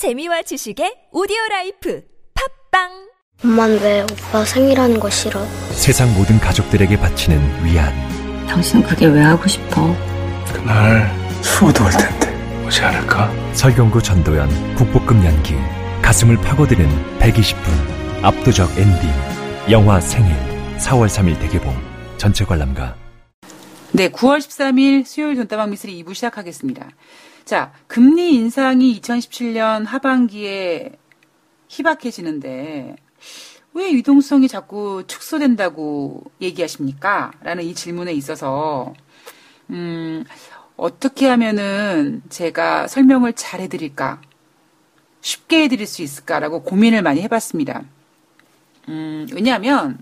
재미와 0.00 0.40
지식의 0.40 1.08
오디오 1.12 1.36
life 1.50 2.02
팟빵 2.70 2.88
엄만 3.44 3.80
왜 3.82 4.00
오빠 4.00 4.46
생일하는 4.46 4.98
거 4.98 5.10
싫어? 5.10 5.44
세상 5.72 6.14
모든 6.14 6.40
가족들에게 6.40 6.96
바치는 6.96 7.66
위안. 7.66 7.92
당신 8.46 8.82
그게 8.82 9.04
왜 9.04 9.20
하고 9.20 9.46
싶어? 9.46 9.94
그날 10.54 11.06
수호도 11.42 11.84
올 11.84 11.90
텐데 11.90 12.64
오지 12.66 12.80
않을까? 12.80 13.30
설경구 13.52 14.02
전도연 14.02 14.74
국보급 14.76 15.22
연기. 15.22 15.56
가슴을 16.00 16.38
파고드는 16.38 17.18
120분. 17.18 18.24
압도적 18.24 18.70
엔딩. 18.78 19.10
영화 19.70 20.00
생일. 20.00 20.34
4월 20.78 21.08
3일 21.08 21.38
대개봉. 21.40 21.76
전체 22.16 22.46
관람가. 22.46 22.96
네, 23.92 24.08
9월 24.08 24.38
13일 24.38 25.04
수요일 25.04 25.36
돈다방 25.36 25.68
미스리 25.68 26.02
2부 26.02 26.14
시작하겠습니다. 26.14 26.88
자, 27.44 27.72
금리 27.86 28.34
인상이 28.34 29.00
2017년 29.00 29.84
하반기에 29.86 30.92
희박해지는데 31.68 32.96
왜 33.72 33.92
유동성이 33.92 34.48
자꾸 34.48 35.04
축소된다고 35.06 36.24
얘기하십니까? 36.40 37.32
라는 37.42 37.64
이 37.64 37.74
질문에 37.74 38.12
있어서 38.12 38.92
음, 39.70 40.24
어떻게 40.76 41.28
하면은 41.28 42.22
제가 42.28 42.88
설명을 42.88 43.34
잘 43.34 43.60
해드릴까? 43.60 44.20
쉽게 45.20 45.64
해드릴 45.64 45.86
수 45.86 46.02
있을까라고 46.02 46.62
고민을 46.62 47.02
많이 47.02 47.20
해봤습니다. 47.22 47.84
음, 48.88 49.26
왜냐하면, 49.32 49.98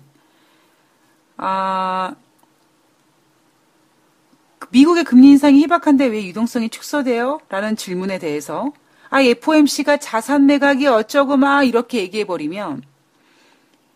아, 1.36 2.14
미국의 4.70 5.04
금리 5.04 5.28
인상이 5.28 5.60
희박한데 5.62 6.06
왜 6.06 6.24
유동성이 6.26 6.68
축소돼요? 6.68 7.40
라는 7.48 7.76
질문에 7.76 8.18
대해서 8.18 8.72
아, 9.10 9.22
FOMC가 9.22 9.96
자산 9.98 10.46
매각이 10.46 10.86
어쩌고 10.86 11.36
막 11.36 11.62
이렇게 11.64 11.98
얘기해 12.00 12.24
버리면 12.24 12.82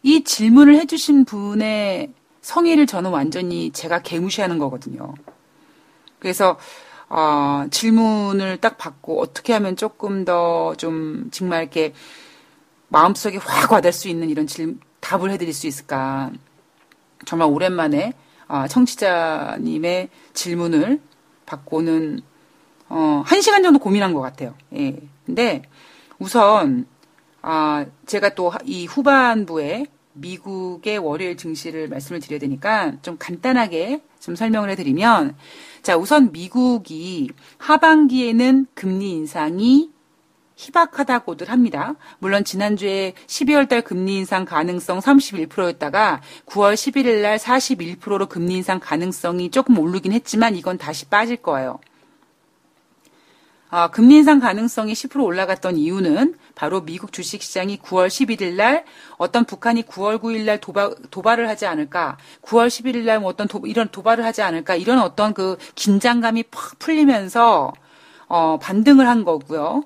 이 0.03 0.25
질문을 0.25 0.77
해주신 0.77 1.25
분의 1.27 2.13
성의를 2.41 2.87
저는 2.87 3.11
완전히 3.11 3.71
제가 3.71 4.01
개무시하는 4.03 4.59
거거든요. 4.59 5.15
그래서 6.19 6.59
어, 7.09 7.67
질문을 7.71 8.57
딱 8.59 8.79
받고 8.79 9.21
어떻게 9.21 9.53
하면 9.53 9.77
조금 9.77 10.25
더 10.25 10.75
좀 10.79 11.29
정말 11.31 11.63
이렇게 11.63 11.93
마음속에 12.89 13.37
확 13.39 13.73
와닿을 13.73 13.93
수 13.93 14.09
있는 14.09 14.31
이런 14.31 14.47
질, 14.47 14.79
답을 15.01 15.31
해드릴 15.31 15.53
수 15.53 15.67
있을까. 15.67 16.31
정말 17.27 17.49
오랜만에 17.49 18.15
아, 18.53 18.69
청취자님의 18.69 20.11
질문을 20.35 21.01
받고는 21.47 22.21
어, 22.91 23.23
한 23.25 23.41
시간 23.41 23.63
정도 23.63 23.79
고민한 23.79 24.13
것 24.13 24.21
같아요. 24.21 24.55
예. 24.77 24.95
근데 25.25 25.63
우선 26.19 26.85
아, 27.41 27.87
제가 28.05 28.35
또 28.35 28.53
이 28.67 28.85
후반부에 28.85 29.87
미국의 30.13 30.99
월요일 30.99 31.39
증시를 31.39 31.89
말씀을 31.89 32.21
드려야 32.21 32.39
되니까 32.39 32.93
좀 33.01 33.17
간단하게 33.19 34.03
좀 34.21 34.37
설명을 34.37 34.69
해드리면 34.69 35.35
자 35.81 35.97
우선 35.97 36.31
미국이 36.31 37.31
하반기에는 37.57 38.67
금리 38.75 39.13
인상이 39.13 39.91
희박하다고들 40.63 41.51
합니다. 41.51 41.95
물론 42.19 42.45
지난주에 42.45 43.15
12월 43.27 43.69
달 43.69 43.83
금리 43.83 44.17
인상 44.17 44.45
가능성 44.45 45.01
31%였다가 45.01 46.21
9월 46.47 46.75
11일 46.75 47.23
날 47.23 47.39
41%로 47.39 48.27
금리 48.27 48.55
인상 48.55 48.79
가능성이 48.81 49.51
조금 49.51 49.79
오르긴 49.79 50.13
했지만 50.13 50.55
이건 50.55 50.79
다시 50.79 51.07
빠질 51.07 51.37
거예요. 51.37 51.81
아, 53.75 53.89
금리 53.89 54.17
인상 54.17 54.39
가능성이 54.39 54.93
10% 54.93 55.25
올라갔던 55.25 55.79
이유는 55.79 56.35
바로 56.55 56.83
미국 56.83 57.11
주식시장이 57.11 57.79
9월 57.79 58.09
11일 58.09 58.53
날 58.53 58.85
어떤 59.17 59.47
북한이 59.47 59.85
9월 59.85 60.21
9일 60.21 60.45
날 60.45 60.61
도발, 60.61 60.95
도발을 61.11 61.49
하지 61.49 61.65
않을까, 61.65 62.19
9월 62.43 62.69
11일 62.69 63.05
날뭐 63.05 63.27
어떤 63.27 63.49
도, 63.49 63.63
이런 63.65 63.89
도발을 63.89 64.27
하지 64.27 64.43
않을까, 64.43 64.75
이런 64.75 64.99
어떤 64.99 65.33
그 65.33 65.57
긴장감이 65.75 66.43
팍 66.51 66.79
풀리면서 66.81 67.73
어, 68.29 68.59
반등을 68.59 69.09
한 69.09 69.25
거고요. 69.25 69.85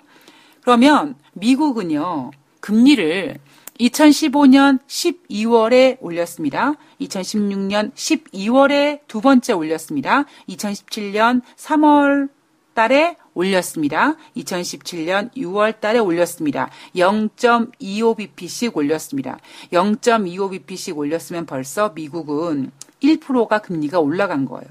그러면 0.66 1.15
미국은요, 1.34 2.32
금리를 2.59 3.38
2015년 3.78 4.81
12월에 4.88 5.99
올렸습니다. 6.00 6.75
2016년 7.03 7.93
12월에 7.93 8.99
두 9.06 9.21
번째 9.21 9.53
올렸습니다. 9.53 10.25
2017년 10.49 11.43
3월 11.56 12.31
달에 12.75 13.16
올렸습니다. 13.34 14.16
2017년 14.37 15.32
6월 15.37 15.78
달에 15.78 16.00
올렸습니다. 16.00 16.69
0.25bp씩 16.97 18.75
올렸습니다. 18.75 19.38
0.25bp씩 19.72 20.97
올렸으면 20.97 21.47
벌써 21.47 21.91
미국은 21.91 22.72
1%가 23.04 23.60
금리가 23.60 24.00
올라간 24.00 24.47
거예요. 24.47 24.69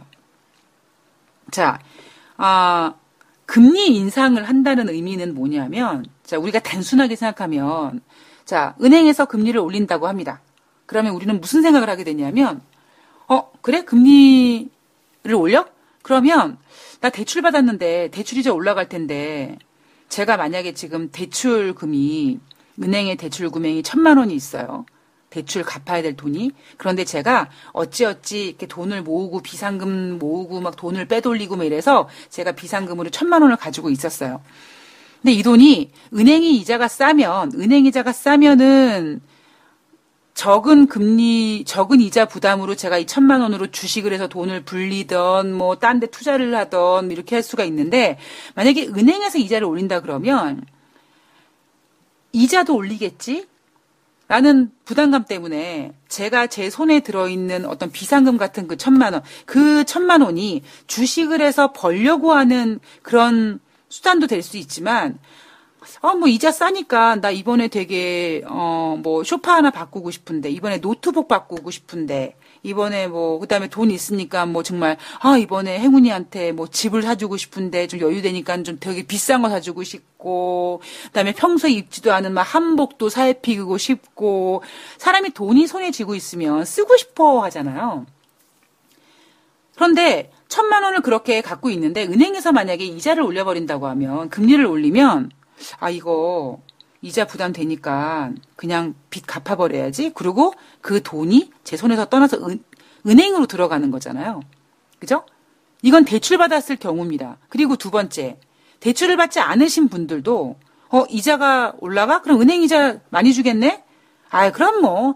자, 1.51 1.79
아, 2.35 2.95
금리 3.45 3.95
인상을 3.95 4.43
한다는 4.43 4.89
의미는 4.89 5.35
뭐냐면, 5.35 6.05
자, 6.23 6.37
우리가 6.37 6.59
단순하게 6.59 7.15
생각하면, 7.15 8.01
자, 8.43 8.75
은행에서 8.81 9.25
금리를 9.25 9.59
올린다고 9.59 10.07
합니다. 10.07 10.41
그러면 10.85 11.13
우리는 11.13 11.39
무슨 11.39 11.61
생각을 11.61 11.89
하게 11.89 12.03
되냐면, 12.03 12.61
어, 13.27 13.51
그래? 13.61 13.83
금리를 13.83 14.69
올려? 15.35 15.65
그러면, 16.01 16.57
나 17.01 17.09
대출 17.09 17.41
받았는데, 17.41 18.09
대출 18.11 18.37
이자 18.37 18.53
올라갈 18.53 18.89
텐데, 18.89 19.57
제가 20.09 20.37
만약에 20.37 20.73
지금 20.73 21.09
대출금이, 21.11 22.39
은행에 22.81 23.15
대출 23.15 23.49
금액이 23.49 23.83
천만 23.83 24.17
원이 24.17 24.35
있어요. 24.35 24.85
대출 25.35 25.63
갚아야 25.63 26.01
될 26.01 26.15
돈이. 26.15 26.51
그런데 26.77 27.03
제가 27.03 27.49
어찌어찌 27.73 28.47
이렇게 28.47 28.67
돈을 28.67 29.01
모으고 29.03 29.41
비상금 29.41 30.17
모으고 30.17 30.61
막 30.61 30.77
돈을 30.77 31.07
빼돌리고 31.07 31.57
막 31.57 31.65
이래서 31.65 32.07
제가 32.29 32.53
비상금으로 32.53 33.09
천만 33.09 33.41
원을 33.41 33.57
가지고 33.57 33.89
있었어요. 33.89 34.41
근데 35.21 35.33
이 35.33 35.43
돈이 35.43 35.91
은행이 36.13 36.55
이자가 36.57 36.87
싸면, 36.87 37.51
은행 37.55 37.85
이자가 37.85 38.13
싸면은 38.13 39.19
적은 40.35 40.87
금리, 40.87 41.63
적은 41.65 41.99
이자 41.99 42.25
부담으로 42.25 42.75
제가 42.75 42.97
이 42.97 43.05
천만 43.05 43.41
원으로 43.41 43.71
주식을 43.71 44.13
해서 44.13 44.27
돈을 44.27 44.63
불리던 44.63 45.53
뭐 45.53 45.75
딴 45.75 45.99
데 45.99 46.07
투자를 46.07 46.55
하던 46.55 47.11
이렇게 47.11 47.35
할 47.35 47.43
수가 47.43 47.63
있는데 47.65 48.17
만약에 48.55 48.87
은행에서 48.87 49.37
이자를 49.39 49.65
올린다 49.67 50.01
그러면 50.01 50.63
이자도 52.33 52.75
올리겠지? 52.75 53.47
라는 54.27 54.71
부담감 54.85 55.25
때문에 55.25 55.93
제가 56.07 56.47
제 56.47 56.69
손에 56.69 57.01
들어있는 57.01 57.65
어떤 57.65 57.91
비상금 57.91 58.37
같은 58.37 58.67
그 58.67 58.75
천만 58.77 59.13
원, 59.13 59.21
그 59.45 59.85
천만 59.85 60.21
원이 60.21 60.63
주식을 60.87 61.41
해서 61.41 61.71
벌려고 61.73 62.33
하는 62.33 62.79
그런 63.03 63.59
수단도 63.89 64.27
될 64.27 64.41
수 64.41 64.57
있지만, 64.57 65.19
어, 66.01 66.15
뭐, 66.15 66.27
이자 66.27 66.51
싸니까, 66.51 67.17
나 67.21 67.29
이번에 67.31 67.67
되게, 67.67 68.43
어, 68.47 68.99
뭐, 69.01 69.23
쇼파 69.23 69.55
하나 69.55 69.69
바꾸고 69.71 70.11
싶은데, 70.11 70.49
이번에 70.49 70.79
노트북 70.79 71.27
바꾸고 71.27 71.69
싶은데, 71.71 72.35
이번에 72.65 73.07
뭐, 73.07 73.37
그 73.37 73.47
다음에 73.47 73.67
돈 73.67 73.91
있으니까 73.91 74.47
뭐 74.47 74.63
정말, 74.63 74.97
아, 75.19 75.37
이번에 75.37 75.77
행운이한테 75.79 76.51
뭐 76.51 76.67
집을 76.67 77.03
사주고 77.03 77.37
싶은데, 77.37 77.85
좀 77.85 77.99
여유 77.99 78.23
되니까 78.23 78.63
좀 78.63 78.77
되게 78.79 79.03
비싼 79.03 79.43
거 79.43 79.49
사주고 79.49 79.83
싶고, 79.83 80.81
그 81.03 81.11
다음에 81.11 81.31
평소에 81.31 81.71
입지도 81.71 82.11
않은 82.11 82.33
막 82.33 82.41
한복도 82.41 83.09
사입히고 83.09 83.77
싶고, 83.77 84.63
사람이 84.97 85.29
돈이 85.31 85.67
손에 85.67 85.91
쥐고 85.91 86.15
있으면 86.15 86.65
쓰고 86.65 86.97
싶어 86.97 87.43
하잖아요. 87.43 88.07
그런데, 89.75 90.31
천만 90.47 90.83
원을 90.83 91.01
그렇게 91.01 91.41
갖고 91.41 91.69
있는데, 91.69 92.03
은행에서 92.03 92.51
만약에 92.51 92.83
이자를 92.83 93.21
올려버린다고 93.21 93.85
하면, 93.85 94.29
금리를 94.29 94.65
올리면, 94.65 95.29
아, 95.79 95.91
이거, 95.91 96.59
이자 97.05 97.25
부담되니까 97.25 98.31
그냥 98.55 98.95
빚 99.11 99.27
갚아버려야지. 99.27 100.13
그리고 100.15 100.55
그 100.81 101.03
돈이 101.03 101.51
제 101.63 101.77
손에서 101.77 102.05
떠나서 102.05 102.37
은, 102.47 102.63
은행으로 103.05 103.45
들어가는 103.45 103.91
거잖아요. 103.91 104.41
그죠? 104.97 105.23
이건 105.83 106.03
대출 106.03 106.39
받았을 106.39 106.77
경우입니다. 106.77 107.37
그리고 107.47 107.75
두 107.75 107.91
번째, 107.91 108.39
대출을 108.79 109.17
받지 109.17 109.39
않으신 109.39 109.87
분들도 109.87 110.55
어, 110.89 111.03
이자가 111.07 111.75
올라가? 111.79 112.23
그럼 112.23 112.41
은행 112.41 112.63
이자 112.63 112.99
많이 113.11 113.35
주겠네? 113.35 113.83
아, 114.31 114.51
그럼 114.51 114.81
뭐, 114.81 115.13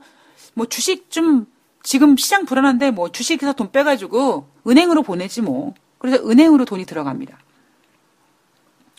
뭐 0.53 0.67
주식 0.67 1.09
좀 1.09 1.47
지금 1.81 2.17
시장 2.17 2.45
불안한데 2.45 2.91
뭐 2.91 3.09
주식에서 3.09 3.53
돈 3.53 3.71
빼가지고 3.71 4.47
은행으로 4.67 5.01
보내지 5.01 5.41
뭐. 5.41 5.73
그래서 5.97 6.23
은행으로 6.23 6.65
돈이 6.65 6.85
들어갑니다. 6.85 7.39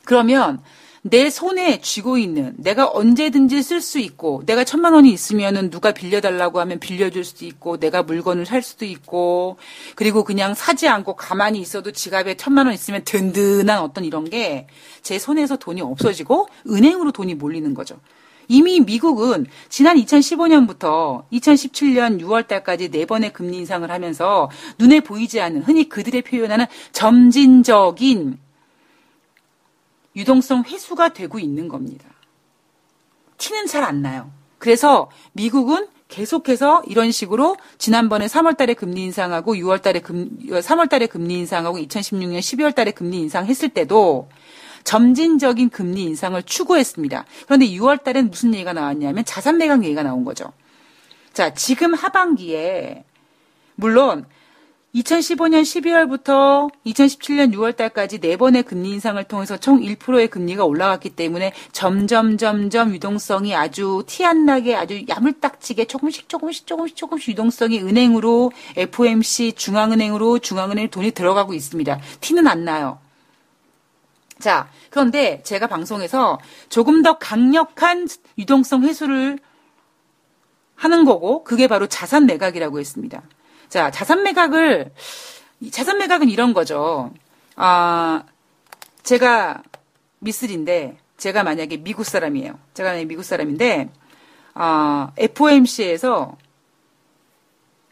그러면 0.05 0.61
내 1.03 1.31
손에 1.31 1.81
쥐고 1.81 2.19
있는 2.19 2.55
내가 2.59 2.91
언제든지 2.91 3.63
쓸 3.63 3.81
수 3.81 3.99
있고 3.99 4.43
내가 4.45 4.65
천만 4.65 4.93
원이 4.93 5.11
있으면은 5.11 5.71
누가 5.71 5.93
빌려달라고 5.93 6.61
하면 6.61 6.79
빌려줄 6.79 7.25
수도 7.25 7.47
있고 7.47 7.79
내가 7.79 8.03
물건을 8.03 8.45
살 8.45 8.63
수도 8.63 8.85
있고 8.85 9.57
그리고 9.95 10.25
그냥 10.25 10.55
사지 10.55 10.89
않고 10.89 11.17
가만히 11.17 11.59
있어도 11.61 11.91
지갑에 11.91 12.37
천만 12.37 12.67
원 12.67 12.75
있으면 12.75 13.03
든든한 13.05 13.81
어떤 13.81 14.05
이런 14.05 14.29
게 14.29 14.67
제 15.03 15.19
손에서 15.19 15.57
돈이 15.57 15.81
없어지고 15.81 16.49
은행으로 16.69 17.13
돈이 17.13 17.35
몰리는 17.35 17.75
거죠. 17.75 17.99
이미 18.49 18.81
미국은 18.81 19.47
지난 19.69 19.97
2015년부터 19.97 21.25
2017년 21.33 22.21
6월 22.21 22.49
달까지 22.49 22.91
네 22.91 23.07
번의 23.07 23.33
금리 23.33 23.59
인상을 23.59 23.89
하면서 23.91 24.51
눈에 24.79 25.01
보이지 25.01 25.41
않는 25.41 25.63
흔히 25.63 25.89
그들의 25.89 26.23
표현하는 26.23 26.67
점진적인 26.93 28.39
유동성 30.17 30.65
회수가 30.65 31.11
되고 31.11 31.39
있는 31.39 31.69
겁니다. 31.69 32.09
티는 33.39 33.67
잘 33.67 33.85
안 33.85 34.03
나요. 34.03 34.31
그래서 34.59 35.11
미국은 35.33 35.89
계속해서 36.09 36.83
이런 36.87 37.13
식으로 37.13 37.57
지난번에 37.79 38.27
3월 38.27 38.57
달에 38.57 38.75
금리 38.75 39.05
인상하고 39.05 39.55
6월 39.55 39.81
달에 39.81 40.01
금 40.01 40.29
3월 40.41 40.89
달에 40.91 41.07
금리 41.07 41.35
인상하고 41.35 41.79
2016년 41.79 42.41
12월 42.41 42.75
달에 42.75 42.91
금리 42.91 43.19
인상했을 43.21 43.71
때도 43.71 44.29
점진적인 44.85 45.71
금리 45.71 46.03
인상을 46.03 46.43
추구했습니다. 46.43 47.25
그런데 47.45 47.67
6월 47.69 48.03
달엔 48.03 48.31
무슨 48.31 48.53
얘기가 48.55 48.73
나왔냐면 48.73 49.25
자산 49.25 49.57
매각 49.57 49.85
얘기가 49.85 50.03
나온 50.03 50.25
거죠. 50.25 50.53
자, 51.33 51.55
지금 51.55 51.95
하반기에 51.95 53.05
물론 53.77 54.27
2015년 54.95 55.63
12월부터 55.63 56.69
2017년 56.85 57.55
6월 57.55 57.77
달까지 57.77 58.19
네 58.19 58.37
번의 58.37 58.65
금리 58.65 58.91
인상을 58.91 59.23
통해서 59.25 59.57
총 59.57 59.81
1%의 59.81 60.29
금리가 60.29 60.65
올라갔기 60.65 61.11
때문에 61.11 61.53
점점 61.71 62.37
점점 62.37 62.93
유동성이 62.93 63.55
아주 63.55 64.03
티 64.07 64.25
안 64.25 64.45
나게 64.47 64.75
아주 64.75 65.03
야물딱지게 65.09 65.87
조금씩 65.87 66.29
조금씩 66.29 66.67
조금씩 66.67 66.97
조금씩 66.97 67.29
유동성이 67.31 67.81
은행으로 67.81 68.53
FOMC 68.77 69.53
중앙은행으로 69.53 70.41
중앙은행 70.41 70.91
돈이 70.91 71.13
들어가고 71.13 71.55
있습니다. 71.55 72.01
티는 72.21 72.47
안 72.47 72.65
나요. 72.65 72.99
자, 74.39 74.69
그런데 74.91 75.43
제가 75.45 75.67
방송에서 75.67 76.39
조금 76.69 77.03
더 77.03 77.19
강력한 77.19 78.09
유동성 78.39 78.83
회수를 78.85 79.39
하는 80.75 81.05
거고 81.05 81.45
그게 81.45 81.69
바로 81.69 81.87
자산 81.87 82.27
매각이라고 82.27 82.81
했습니다. 82.81 83.23
자, 83.71 83.91
자산 83.93 84.25
매각을 84.25 84.91
자산 85.71 85.99
매각은 85.99 86.29
이런 86.29 86.53
거죠. 86.53 87.13
아, 87.55 88.25
제가 89.05 89.63
미슬인데 90.19 90.99
제가 91.17 91.45
만약에 91.45 91.79
미국 91.79 92.05
사람이에요. 92.05 92.59
제가 92.75 92.91
만약에 92.91 93.07
미국 93.07 93.23
사람인데 93.23 93.89
아, 94.55 95.13
FOMC에서 95.17 96.37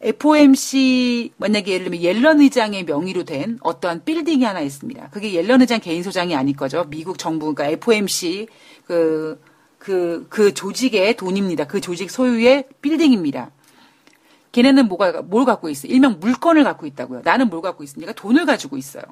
FOMC 0.01 1.33
만약에 1.37 1.73
예를 1.73 1.85
들면 1.85 2.03
옐런 2.03 2.41
의장의 2.41 2.85
명의로 2.85 3.25
된 3.25 3.59
어떠한 3.63 4.05
빌딩이 4.05 4.45
하나 4.45 4.61
있습니다. 4.61 5.11
그게 5.11 5.33
옐런 5.33 5.61
의장 5.61 5.81
개인 5.81 6.03
소장이 6.03 6.35
아닐 6.35 6.57
거죠. 6.57 6.85
미국 6.89 7.19
정부 7.19 7.55
그러니까 7.55 7.77
FOMC 7.77 8.49
그 8.85 9.41
그, 9.79 10.27
그 10.29 10.53
조직의 10.55 11.17
돈입니다. 11.17 11.69
그 11.69 11.81
조직 11.81 12.11
소유의 12.11 12.65
빌딩입니다. 12.83 13.53
걔네는 14.58 14.88
뭐가, 14.88 15.22
뭘 15.22 15.44
갖고 15.44 15.69
있어? 15.69 15.87
일명 15.87 16.19
물건을 16.19 16.64
갖고 16.64 16.87
있다고요. 16.87 17.20
나는 17.25 17.49
뭘 17.49 17.62
갖고 17.62 17.84
있습니까? 17.84 18.12
돈을 18.12 18.44
가지고 18.44 18.76
있어요. 18.76 19.05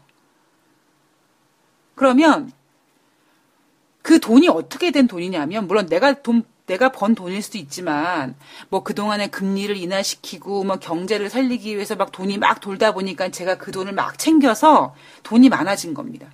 그러면 1.95 2.51
그 4.03 4.19
돈이 4.19 4.49
어떻게 4.49 4.91
된 4.91 5.07
돈이냐면, 5.07 5.69
물론 5.69 5.87
내가 5.87 6.15
돈, 6.15 6.43
내가 6.67 6.91
번 6.91 7.15
돈일 7.15 7.43
수도 7.43 7.59
있지만, 7.59 8.35
뭐 8.71 8.83
그동안에 8.83 9.29
금리를 9.29 9.77
인하시키고, 9.77 10.65
뭐 10.65 10.77
경제를 10.77 11.31
살리기 11.31 11.77
위해서 11.77 11.95
막 11.95 12.11
돈이 12.11 12.39
막 12.39 12.61
돌다 12.61 12.93
보니까 12.93 13.29
제가 13.29 13.57
그 13.57 13.71
돈을 13.71 13.93
막 13.93 14.19
챙겨서 14.19 14.97
돈이 15.23 15.49
많아진 15.49 15.95
겁니다. 15.95 16.29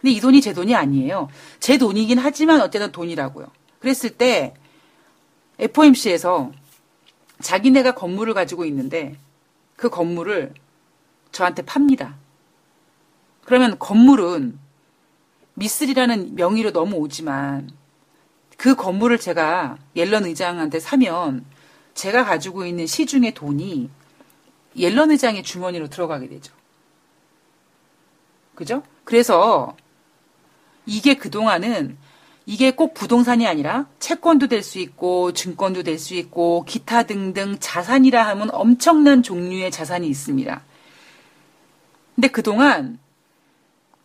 근데 0.00 0.12
이 0.12 0.20
돈이 0.20 0.40
제 0.40 0.52
돈이 0.52 0.76
아니에요. 0.76 1.28
제 1.58 1.76
돈이긴 1.76 2.18
하지만 2.18 2.60
어쨌든 2.60 2.92
돈이라고요. 2.92 3.48
그랬을 3.80 4.10
때, 4.10 4.54
FOMC에서 5.58 6.52
자기네가 7.44 7.94
건물을 7.94 8.32
가지고 8.32 8.64
있는데 8.64 9.16
그 9.76 9.90
건물을 9.90 10.54
저한테 11.30 11.62
팝니다. 11.62 12.16
그러면 13.44 13.78
건물은 13.78 14.58
미슬이라는 15.52 16.36
명의로 16.36 16.70
넘어오지만 16.70 17.70
그 18.56 18.74
건물을 18.74 19.18
제가 19.18 19.76
옐런 19.94 20.24
의장한테 20.24 20.80
사면 20.80 21.44
제가 21.92 22.24
가지고 22.24 22.64
있는 22.64 22.86
시중의 22.86 23.34
돈이 23.34 23.90
옐런 24.76 25.10
의장의 25.10 25.42
주머니로 25.42 25.88
들어가게 25.88 26.28
되죠. 26.28 26.54
그죠? 28.54 28.82
그래서 29.04 29.76
이게 30.86 31.14
그동안은 31.14 31.98
이게 32.46 32.70
꼭 32.72 32.92
부동산이 32.94 33.46
아니라 33.46 33.86
채권도 33.98 34.48
될 34.48 34.62
수 34.62 34.78
있고 34.78 35.32
증권도 35.32 35.82
될 35.82 35.98
수 35.98 36.14
있고 36.14 36.64
기타 36.66 37.04
등등 37.04 37.56
자산이라 37.58 38.26
하면 38.28 38.50
엄청난 38.52 39.22
종류의 39.22 39.70
자산이 39.70 40.06
있습니다. 40.08 40.62
근데 42.14 42.28
그동안 42.28 42.98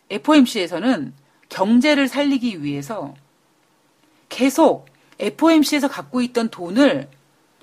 FOMC에서는 0.08 1.12
경제를 1.48 2.08
살리기 2.08 2.62
위해서 2.62 3.14
계속 4.28 4.86
FOMC에서 5.18 5.88
갖고 5.88 6.20
있던 6.22 6.48
돈을 6.48 7.08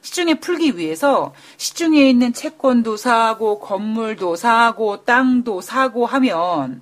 시중에 0.01 0.35
풀기 0.35 0.77
위해서 0.77 1.33
시중에 1.57 2.07
있는 2.07 2.31
채권도 2.33 2.97
사고 2.97 3.59
건물도 3.59 4.35
사고 4.35 5.03
땅도 5.03 5.61
사고 5.61 6.05
하면 6.05 6.81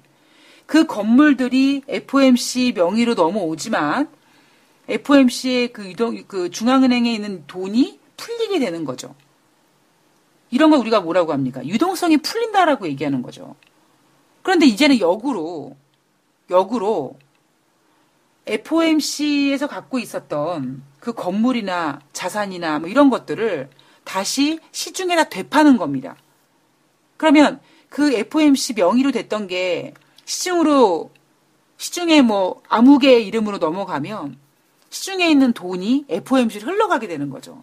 그 0.65 0.85
건물들이 0.85 1.83
FOMC 1.88 2.73
명의로 2.75 3.13
넘어오지만 3.13 4.09
FOMC의 4.88 5.73
그 5.73 5.85
유동 5.85 6.23
그 6.27 6.50
중앙은행에 6.50 7.13
있는 7.13 7.44
돈이 7.47 8.00
풀리게 8.17 8.59
되는 8.59 8.85
거죠. 8.85 9.15
이런 10.51 10.69
걸 10.69 10.79
우리가 10.79 11.01
뭐라고 11.01 11.33
합니까? 11.33 11.65
유동성이 11.65 12.17
풀린다라고 12.17 12.88
얘기하는 12.88 13.21
거죠. 13.21 13.56
그런데 14.41 14.65
이제는 14.65 15.00
역으로 15.00 15.75
역으로 16.50 17.17
FOMC에서 18.45 19.67
갖고 19.67 19.97
있었던 19.97 20.83
그 21.00 21.13
건물이나 21.13 22.00
자산이나 22.13 22.79
뭐 22.79 22.89
이런 22.89 23.09
것들을 23.09 23.69
다시 24.03 24.59
시중에다 24.71 25.29
되파는 25.29 25.77
겁니다. 25.77 26.15
그러면 27.17 27.59
그 27.89 28.13
FOMC 28.13 28.73
명의로 28.73 29.12
됐던 29.12 29.47
게 29.47 29.94
시중으로 30.25 31.12
시중에 31.77 32.22
뭐 32.22 32.62
아무개 32.68 33.19
이름으로 33.19 33.57
넘어가면 33.57 34.38
시중에 34.89 35.30
있는 35.30 35.54
돈이 35.54 36.06
FOMC로 36.10 36.72
흘러가게 36.72 37.08
되는 37.08 37.29
거죠. 37.29 37.62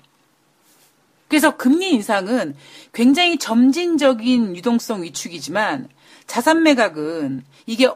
그래서 1.29 1.57
금리 1.57 1.91
인상은 1.93 2.55
굉장히 2.93 3.39
점진적인 3.39 4.55
유동성 4.55 5.03
위축이지만 5.03 5.89
자산 6.27 6.63
매각은 6.63 7.45
이게 7.67 7.89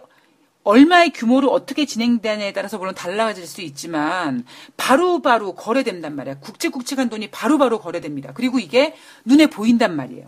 얼마의 0.64 1.12
규모로 1.12 1.52
어떻게 1.52 1.86
진행되냐에 1.86 2.52
따라서 2.52 2.76
물론 2.78 2.94
달라질 2.94 3.46
수 3.46 3.60
있지만 3.60 4.44
바로바로 4.76 5.20
바로 5.20 5.54
거래된단 5.54 6.16
말이야. 6.16 6.40
굵직굵직한 6.40 7.08
돈이 7.08 7.30
바로바로 7.30 7.58
바로 7.76 7.78
거래됩니다. 7.78 8.32
그리고 8.32 8.58
이게 8.58 8.96
눈에 9.24 9.46
보인단 9.46 9.94
말이에요. 9.94 10.26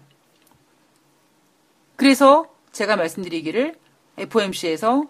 그래서 1.96 2.46
제가 2.70 2.94
말씀드리기를 2.94 3.74
FOMC에서 4.20 5.04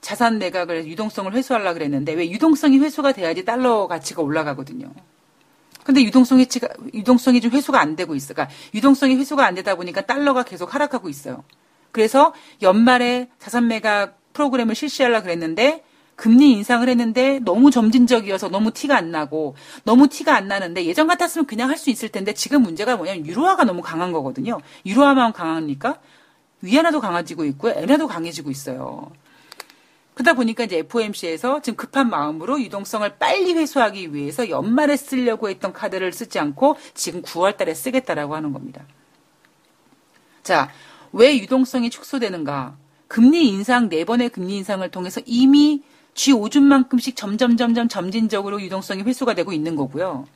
자산 0.00 0.38
매각을 0.38 0.86
유동성을 0.86 1.32
회수하려고 1.32 1.74
그랬는데 1.74 2.12
왜 2.14 2.28
유동성이 2.30 2.78
회수가 2.78 3.12
돼야지 3.12 3.44
달러 3.44 3.86
가치가 3.86 4.22
올라가거든요. 4.22 4.92
근데 5.84 6.02
유동성이 6.02 6.46
유동성이 6.94 7.40
좀 7.40 7.50
회수가 7.50 7.80
안 7.80 7.96
되고 7.96 8.14
있어. 8.14 8.34
그러니까 8.34 8.54
유동성이 8.74 9.16
회수가 9.16 9.44
안 9.44 9.54
되다 9.54 9.74
보니까 9.74 10.02
달러가 10.02 10.42
계속 10.42 10.74
하락하고 10.74 11.08
있어요. 11.08 11.44
그래서 11.90 12.32
연말에 12.62 13.28
자산 13.38 13.68
매각 13.68 14.18
프로그램을 14.32 14.74
실시하려고 14.74 15.24
그랬는데 15.24 15.84
금리 16.14 16.52
인상을 16.52 16.88
했는데 16.88 17.40
너무 17.40 17.70
점진적이어서 17.70 18.48
너무 18.48 18.70
티가 18.70 18.96
안 18.96 19.10
나고 19.10 19.56
너무 19.84 20.08
티가 20.08 20.34
안 20.34 20.46
나는데 20.46 20.84
예전 20.84 21.06
같았으면 21.06 21.46
그냥 21.46 21.68
할 21.68 21.76
수 21.76 21.90
있을 21.90 22.10
텐데 22.10 22.32
지금 22.32 22.62
문제가 22.62 22.96
뭐냐면 22.96 23.26
유로화가 23.26 23.64
너무 23.64 23.82
강한 23.82 24.12
거거든요. 24.12 24.60
유로화만 24.86 25.32
강하니까 25.32 25.98
위안화도 26.62 27.00
강해지고 27.00 27.44
있고요. 27.46 27.74
엔화도 27.76 28.06
강해지고 28.06 28.50
있어요. 28.50 29.10
그러다 30.14 30.34
보니까 30.34 30.64
이제 30.64 30.78
FOMC에서 30.78 31.60
지금 31.62 31.76
급한 31.76 32.08
마음으로 32.08 32.60
유동성을 32.60 33.18
빨리 33.18 33.54
회수하기 33.54 34.14
위해서 34.14 34.48
연말에 34.48 34.96
쓰려고 34.96 35.48
했던 35.48 35.72
카드를 35.72 36.12
쓰지 36.12 36.38
않고 36.38 36.76
지금 36.94 37.22
9월 37.22 37.56
달에 37.56 37.74
쓰겠다라고 37.74 38.34
하는 38.34 38.52
겁니다. 38.52 38.84
자, 40.42 40.70
왜 41.12 41.36
유동성이 41.38 41.90
축소되는가? 41.90 42.76
금리 43.08 43.48
인상, 43.48 43.88
네 43.88 44.04
번의 44.04 44.30
금리 44.30 44.56
인상을 44.58 44.88
통해서 44.90 45.20
이미 45.26 45.82
쥐 46.14 46.32
오줌만큼씩 46.32 47.16
점점 47.16 47.56
점점 47.56 47.88
점진적으로 47.88 48.60
유동성이 48.60 49.02
회수가 49.02 49.34
되고 49.34 49.52
있는 49.52 49.76
거고요. 49.76 50.26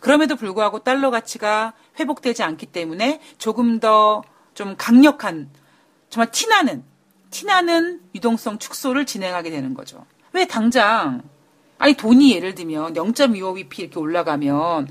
그럼에도 0.00 0.34
불구하고 0.34 0.78
달러 0.78 1.10
가치가 1.10 1.74
회복되지 1.98 2.42
않기 2.42 2.66
때문에 2.66 3.20
조금 3.38 3.80
더 3.80 4.22
좀 4.54 4.74
강력한 4.76 5.48
정말 6.10 6.30
티나는 6.30 6.84
티나는 7.30 8.00
유동성 8.14 8.58
축소를 8.58 9.06
진행하게 9.06 9.50
되는 9.50 9.72
거죠. 9.74 10.04
왜 10.32 10.46
당장 10.46 11.22
아니 11.78 11.94
돈이 11.94 12.34
예를 12.34 12.54
들면 12.54 12.94
0.25bp 12.94 13.78
이렇게 13.78 13.98
올라가면 13.98 14.88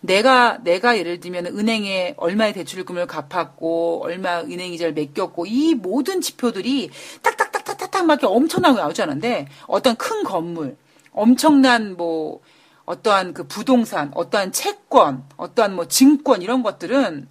내가 0.00 0.58
내가 0.62 0.96
예를 0.96 1.20
들면 1.20 1.46
은행에 1.46 2.14
얼마의 2.16 2.54
대출금을 2.54 3.06
갚았고 3.06 4.02
얼마 4.02 4.40
은행 4.40 4.72
이자를 4.72 4.94
맡겼고 4.94 5.44
이 5.46 5.74
모든 5.74 6.22
지표들이 6.22 6.90
딱딱딱딱딱딱 7.20 8.06
막 8.06 8.14
이렇게 8.14 8.26
엄청나게 8.26 8.80
나오지 8.80 9.02
않은데 9.02 9.48
어떤 9.66 9.96
큰 9.96 10.24
건물 10.24 10.76
엄청난 11.12 11.96
뭐 11.96 12.40
어떠한 12.86 13.34
그 13.34 13.46
부동산 13.46 14.10
어떠한 14.14 14.52
채권 14.52 15.24
어떠한 15.36 15.74
뭐 15.74 15.86
증권 15.86 16.40
이런 16.40 16.62
것들은 16.62 17.28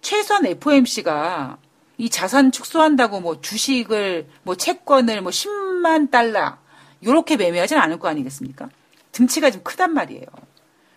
최소한 0.00 0.46
FOMC가 0.46 1.58
이 2.02 2.10
자산 2.10 2.50
축소한다고 2.50 3.20
뭐 3.20 3.40
주식을 3.40 4.26
뭐 4.42 4.56
채권을 4.56 5.20
뭐 5.22 5.30
10만 5.30 6.10
달러 6.10 6.58
요렇게 7.04 7.36
매매하진 7.36 7.78
않을 7.78 8.00
거 8.00 8.08
아니겠습니까? 8.08 8.70
등치가 9.12 9.52
좀 9.52 9.62
크단 9.62 9.94
말이에요. 9.94 10.26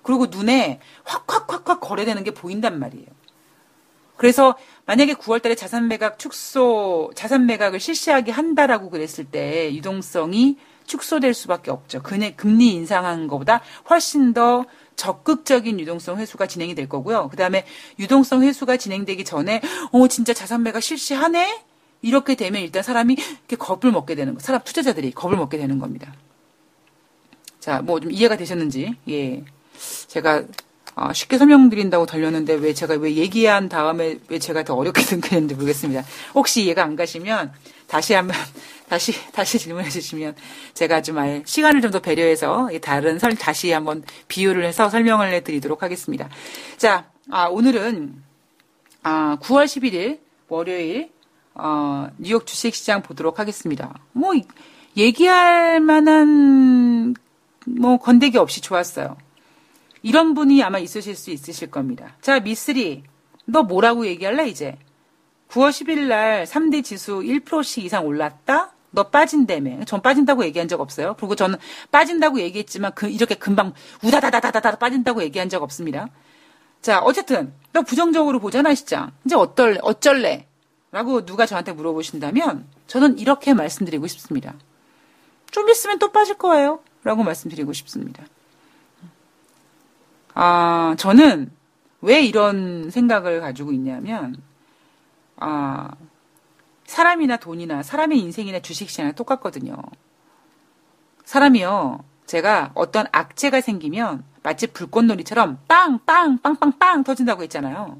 그리고 0.02 0.26
눈에 0.26 0.80
확확확확 1.04 1.80
거래되는 1.80 2.24
게 2.24 2.32
보인단 2.32 2.80
말이에요. 2.80 3.06
그래서 4.18 4.56
만약에 4.88 5.14
9월 5.14 5.44
달에 5.44 5.54
자산 5.54 5.88
매각 5.88 6.18
축소, 6.18 7.12
자산 7.14 7.46
매각을 7.46 7.80
실시하게 7.80 8.32
한다라고 8.32 8.90
그랬을 8.90 9.26
때 9.26 9.72
유동성이 9.76 10.58
축소될 10.88 11.36
수밖에 11.36 11.70
없죠. 11.70 12.02
금리, 12.02 12.74
인상한 12.74 13.28
것보다 13.28 13.62
훨씬 13.92 14.34
더 14.34 14.66
적극적인 14.96 15.80
유동성 15.80 16.18
회수가 16.20 16.48
진행이 16.48 16.76
될 16.76 16.88
거고요. 16.90 17.30
그 17.30 17.38
다음에 17.38 17.66
유동성 18.00 18.44
회수가 18.44 18.78
진행되기 18.78 19.26
전에, 19.26 19.62
어, 19.92 20.08
진짜 20.08 20.34
자산 20.34 20.64
매각 20.64 20.82
실시하네? 20.82 21.62
이렇게 22.02 22.36
되면 22.36 22.62
일단 22.62 22.84
사람이 22.84 23.16
이렇게 23.16 23.56
겁을 23.56 23.92
먹게 23.92 24.16
되는 24.16 24.34
거, 24.36 24.40
사람 24.40 24.62
투자자들이 24.64 25.12
겁을 25.12 25.38
먹게 25.38 25.58
되는 25.58 25.80
겁니다. 25.80 26.14
자, 27.60 27.82
뭐 27.82 28.00
좀 28.00 28.12
이해가 28.12 28.38
되셨는지, 28.38 28.96
예. 29.10 29.44
제가 30.08 30.44
어, 30.96 31.12
쉽게 31.12 31.38
설명드린다고 31.38 32.06
달렸는데 32.06 32.54
왜 32.54 32.74
제가 32.74 32.94
왜 32.96 33.16
얘기한 33.16 33.68
다음에 33.68 34.18
왜 34.30 34.40
제가 34.40 34.64
더 34.64 34.76
어렵게 34.76 35.02
생겼는지 35.04 35.56
모르겠습니다. 35.56 36.06
혹시 36.34 36.64
이해가 36.64 36.84
안 36.84 36.96
가시면 36.96 37.52
다시 37.88 38.14
한번 38.14 38.38
다시 38.90 39.14
다시 39.32 39.58
질문해 39.60 39.90
주시면 39.90 40.36
제가 40.74 41.02
좀 41.02 41.18
아예 41.18 41.42
시간을 41.46 41.82
좀 41.82 41.92
더 41.92 42.00
배려해서 42.00 42.70
다른 42.82 43.20
설 43.20 43.36
다시 43.36 43.72
한번 43.72 44.04
비유를 44.28 44.66
해서 44.66 44.90
설명을 44.90 45.32
해드리도록 45.34 45.82
하겠습니다. 45.82 46.30
자, 46.78 47.10
아, 47.30 47.46
오늘은 47.46 48.22
아, 49.04 49.38
9월 49.42 49.66
11일 49.66 50.20
월요일 50.50 51.10
어, 51.54 52.10
뉴욕 52.18 52.46
주식시장 52.46 53.02
보도록 53.02 53.40
하겠습니다. 53.40 53.98
뭐 54.12 54.34
얘기할 54.98 55.80
만한 55.80 57.16
뭐 57.66 57.98
건데기 57.98 58.38
없이 58.38 58.62
좋았어요. 58.62 59.18
이런 60.04 60.34
분이 60.34 60.62
아마 60.62 60.78
있으실 60.80 61.16
수 61.16 61.32
있으실 61.32 61.72
겁니다. 61.72 62.16
자, 62.22 62.40
미쓰리, 62.40 63.04
너 63.46 63.64
뭐라고 63.64 64.06
얘기할래, 64.06 64.48
이제? 64.48 64.78
9월 65.50 65.70
10일 65.70 66.08
날 66.08 66.46
3대 66.46 66.84
지수 66.84 67.22
1%씩 67.22 67.86
이상 67.86 68.06
올랐다? 68.06 68.75
너 68.96 69.04
빠진다며. 69.04 69.84
전 69.86 70.02
빠진다고 70.02 70.44
얘기한 70.46 70.68
적 70.68 70.82
없어요. 70.82 71.16
그리고 71.20 71.36
저는 71.36 71.58
빠진다고 71.92 72.40
얘기했지만 72.40 72.94
그 72.96 73.08
이렇게 73.08 73.36
금방 73.36 73.74
우다다다다다다 74.04 74.78
빠진다고 74.78 75.22
얘기한 75.22 75.50
적 75.50 75.62
없습니다. 75.62 76.08
자, 76.82 77.00
어쨌든 77.02 77.54
너 77.74 77.82
부정적으로 77.82 78.40
보잖아, 78.40 78.74
시장. 78.74 79.12
이제 79.26 79.36
어떨래? 79.36 79.80
어쩔래? 79.82 80.48
라고 80.92 81.26
누가 81.26 81.46
저한테 81.46 81.74
물어보신다면 81.74 82.68
저는 82.88 83.20
이렇게 83.20 83.54
말씀드리고 83.54 84.08
싶습니다. 84.08 84.54
좀 85.52 85.70
있으면 85.70 86.00
또 86.00 86.12
빠질 86.12 86.38
거예요. 86.38 86.80
라고 87.04 87.24
말씀드리고 87.24 87.74
싶습니다. 87.74 88.24
아, 90.34 90.96
저는 90.98 91.52
왜 92.02 92.22
이런 92.22 92.92
생각을 92.92 93.42
가지고 93.42 93.72
있냐면, 93.72 94.38
아, 95.38 95.92
사람이나 96.86 97.38
돈이나 97.38 97.84
사람의 97.84 98.20
인생이나 98.20 98.60
주식시장이 98.60 99.14
똑같거든요. 99.14 99.76
사람이요, 101.26 102.04
제가 102.26 102.72
어떤 102.76 103.06
악재가 103.12 103.62
생기면 103.62 104.24
마치 104.44 104.68
불꽃놀이처럼 104.68 105.60
빵, 105.68 106.00
빵, 106.06 106.38
빵, 106.38 106.56
빵, 106.56 106.72
빵 106.78 107.04
터진다고 107.04 107.44
했잖아요. 107.44 108.00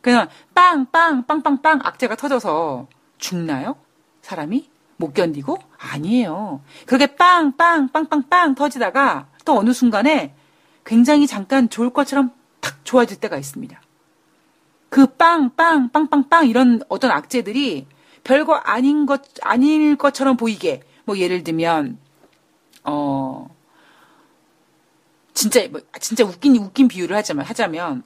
그냥 0.00 0.28
빵, 0.54 0.86
빵, 0.90 1.26
빵, 1.26 1.42
빵, 1.42 1.60
빵 1.60 1.80
악재가 1.82 2.16
터져서 2.16 2.88
죽나요? 3.18 3.76
사람이? 4.22 4.70
못 4.96 5.14
견디고? 5.14 5.58
아니에요. 5.78 6.62
그렇게 6.86 7.06
빵, 7.16 7.56
빵, 7.56 7.88
빵, 7.88 8.06
빵, 8.06 8.22
빵 8.28 8.54
터지다가 8.54 9.28
또 9.44 9.58
어느 9.58 9.72
순간에 9.72 10.34
굉장히 10.84 11.26
잠깐 11.26 11.68
좋을 11.68 11.90
것처럼 11.90 12.32
탁 12.60 12.84
좋아질 12.84 13.20
때가 13.20 13.36
있습니다. 13.36 13.80
그 14.90 15.06
빵, 15.06 15.54
빵, 15.56 15.88
빵, 15.90 16.08
빵, 16.08 16.28
빵 16.28 16.48
이런 16.48 16.82
어떤 16.88 17.12
악재들이 17.12 17.86
별거 18.24 18.54
아닌 18.54 19.06
것, 19.06 19.22
아닐 19.40 19.96
것처럼 19.96 20.36
보이게, 20.36 20.82
뭐 21.04 21.16
예를 21.16 21.44
들면, 21.44 21.98
어, 22.84 23.48
진짜, 25.32 25.66
뭐, 25.68 25.80
진짜 26.00 26.24
웃긴, 26.24 26.56
웃긴 26.56 26.88
비유를 26.88 27.16
하자면, 27.16 27.44
하자면, 27.46 28.02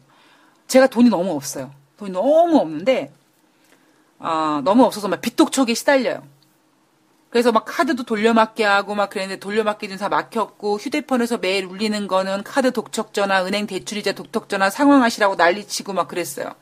제가 0.69 0.87
돈이 0.87 1.09
너무 1.09 1.33
없어요. 1.33 1.73
돈이 1.97 2.13
너무 2.13 2.59
없는데, 2.59 3.13
아, 4.19 4.63
너무 4.65 4.85
없어서 4.85 5.09
막 5.09 5.21
빚독촉에 5.21 5.75
시달려요. 5.75 6.23
그래서 7.31 7.51
막 7.51 7.65
카드도 7.67 8.05
돌려막기 8.05 8.63
하고 8.63 8.95
막 8.95 9.11
그랬는데 9.11 9.41
돌려막기 9.41 9.89
준사 9.89 10.09
막혔고 10.09 10.79
휴대폰에서 10.79 11.39
매일 11.39 11.65
울리는 11.65 12.07
거는 12.07 12.45
카드 12.45 12.71
독촉 12.71 13.13
전화, 13.13 13.45
은행 13.45 13.67
대출이자 13.67 14.13
독촉 14.13 14.49
전화 14.49 14.71
상황하시라고 14.71 15.35
난리치고 15.35 15.95
막 15.95 16.07
그랬어요. 16.07 16.55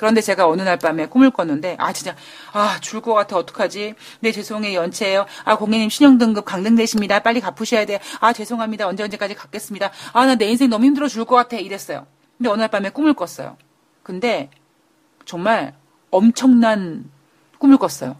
그런데 0.00 0.22
제가 0.22 0.48
어느 0.48 0.62
날 0.62 0.78
밤에 0.78 1.04
꿈을 1.06 1.30
꿨는데 1.30 1.76
아 1.78 1.92
진짜 1.92 2.16
아 2.54 2.78
줄 2.80 3.02
것 3.02 3.12
같아 3.12 3.36
어떡하지? 3.36 3.94
네 4.20 4.32
죄송해요 4.32 4.78
연체예요. 4.80 5.26
아 5.44 5.58
고객님 5.58 5.90
신용등급 5.90 6.46
강등되십니다. 6.46 7.18
빨리 7.20 7.38
갚으셔야 7.42 7.84
돼. 7.84 8.00
아 8.20 8.32
죄송합니다. 8.32 8.86
언제 8.88 9.02
언제까지 9.02 9.34
갚겠습니다. 9.34 9.90
아 10.14 10.24
나 10.24 10.36
내 10.36 10.46
인생 10.46 10.70
너무 10.70 10.86
힘들어 10.86 11.06
줄 11.06 11.26
것 11.26 11.36
같아 11.36 11.58
이랬어요. 11.58 12.06
근데 12.38 12.48
어느 12.48 12.60
날 12.60 12.68
밤에 12.70 12.88
꿈을 12.88 13.12
꿨어요. 13.12 13.58
근데 14.02 14.48
정말 15.26 15.74
엄청난 16.10 17.04
꿈을 17.58 17.76
꿨어요. 17.76 18.16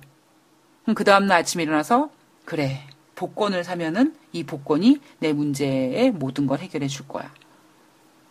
그럼 0.83 0.95
그 0.95 1.05
다음날 1.05 1.39
아침에 1.39 1.63
일어나서 1.63 2.11
그래 2.45 2.87
복권을 3.15 3.65
사면은 3.65 4.15
이 4.33 4.45
복권이 4.45 5.01
내 5.21 5.33
문제의 5.33 6.11
모든 6.11 6.47
걸 6.47 6.59
해결해 6.59 6.89
줄 6.89 7.09
거야. 7.09 7.33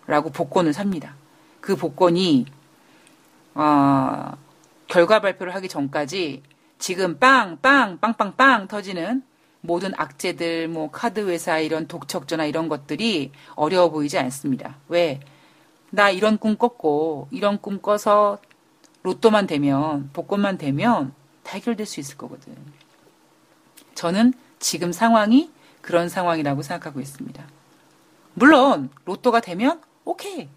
라고 0.05 0.29
복권을 0.29 0.71
삽니다. 0.71 1.15
그 1.61 1.75
복권이 1.75 2.45
어, 3.59 4.37
결과 4.87 5.19
발표를 5.19 5.53
하기 5.55 5.67
전까지 5.67 6.43
지금 6.77 7.19
빵, 7.19 7.57
빵, 7.61 7.99
빵, 7.99 8.13
빵, 8.13 8.37
빵 8.37 8.67
터지는 8.69 9.21
모든 9.59 9.91
악재들, 9.97 10.69
뭐 10.69 10.89
카드 10.89 11.27
회사 11.27 11.59
이런 11.59 11.85
독촉전화 11.85 12.45
이런 12.45 12.69
것들이 12.69 13.33
어려워 13.55 13.89
보이지 13.89 14.17
않습니다. 14.17 14.77
왜? 14.87 15.19
나 15.89 16.09
이런 16.09 16.37
꿈 16.37 16.55
꿨고 16.55 17.27
이런 17.31 17.59
꿈 17.59 17.81
꿔서 17.81 18.37
로또만 19.03 19.45
되면 19.45 20.09
복권만 20.13 20.57
되면 20.57 21.13
해결될 21.45 21.85
수 21.85 21.99
있을 21.99 22.15
거거든. 22.15 22.55
저는 23.93 24.33
지금 24.59 24.93
상황이 24.93 25.51
그런 25.81 26.07
상황이라고 26.07 26.61
생각하고 26.61 27.01
있습니다. 27.01 27.43
물론 28.35 28.89
로또가 29.03 29.41
되면 29.41 29.81
오케이. 30.05 30.47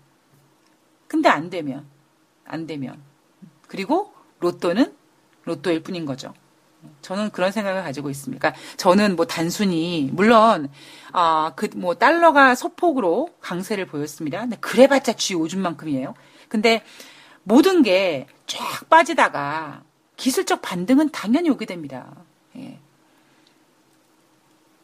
근데 1.09 1.29
안 1.29 1.51
되면 1.51 1.92
안 2.45 2.67
되면 2.67 3.01
그리고 3.69 4.13
로또는 4.41 4.95
로또일 5.45 5.83
뿐인 5.83 6.05
거죠. 6.07 6.33
저는 7.01 7.31
그런 7.31 7.53
생각을 7.53 7.83
가지고 7.83 8.11
있습니다. 8.11 8.41
그러니까 8.41 8.61
저는 8.77 9.15
뭐 9.17 9.27
단순히 9.27 10.11
물론 10.13 10.69
아 11.13 11.53
그 11.57 11.69
뭐 11.77 11.95
달러가 11.95 12.55
소폭으로 12.57 13.29
강세를 13.41 13.87
보였습니다. 13.87 14.41
근데 14.41 14.57
그래봤자 14.57 15.13
쥐 15.15 15.35
오줌만큼이에요. 15.35 16.15
근데 16.49 16.83
모든 17.45 17.83
게 17.83 18.27
쫙 18.47 18.89
빠지다가 18.91 19.83
기술적 20.17 20.61
반등은 20.63 21.11
당연히 21.11 21.49
오게 21.51 21.65
됩니다. 21.67 22.13
예. 22.57 22.79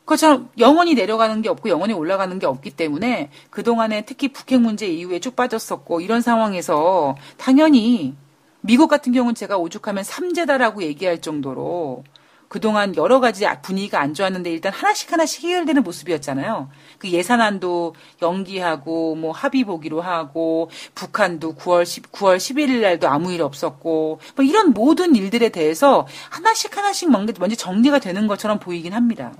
그것처럼 0.09 0.49
영원히 0.59 0.95
내려가는 0.95 1.43
게 1.43 1.51
없고 1.51 1.69
영원히 1.69 1.93
올라가는 1.93 2.37
게 2.39 2.47
없기 2.47 2.71
때문에 2.71 3.31
그동안에 3.51 4.07
특히 4.07 4.29
북핵 4.29 4.61
문제 4.61 4.87
이후에 4.87 5.21
쭉 5.21 5.37
빠졌었고 5.37 6.01
이런 6.01 6.23
상황에서 6.23 7.15
당연히 7.37 8.17
미국 8.63 8.89
같은 8.89 9.13
경우는 9.13 9.35
제가 9.35 9.59
오죽하면 9.59 10.05
삼재다라고 10.05 10.83
얘기할 10.83 11.21
정도로 11.21 12.05
그동안 12.49 12.97
여러 12.97 13.21
가지 13.21 13.45
분위기가 13.61 14.01
안 14.01 14.15
좋았는데 14.15 14.51
일단 14.51 14.73
하나씩 14.73 15.13
하나씩 15.13 15.45
해결되는 15.45 15.83
모습이었잖아요. 15.83 16.71
그 16.97 17.11
예산안도 17.11 17.95
연기하고 18.23 19.15
뭐 19.15 19.33
합의 19.33 19.65
보기로 19.65 20.01
하고 20.01 20.71
북한도 20.95 21.57
9월 21.57 21.85
10, 21.85 22.13
9월 22.13 22.39
11일 22.39 22.81
날도 22.81 23.07
아무 23.09 23.31
일 23.31 23.43
없었고 23.43 24.21
뭐 24.37 24.45
이런 24.45 24.73
모든 24.73 25.15
일들에 25.15 25.51
대해서 25.51 26.07
하나씩 26.31 26.75
하나씩 26.75 27.11
먼저 27.11 27.35
정리가 27.55 27.99
되는 27.99 28.27
것처럼 28.27 28.59
보이긴 28.59 28.95
합니다. 28.95 29.35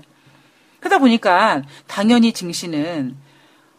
그러다 0.79 0.97
보니까 0.99 1.61
당연히 1.87 2.33
증 2.33 2.51
씨는 2.51 3.17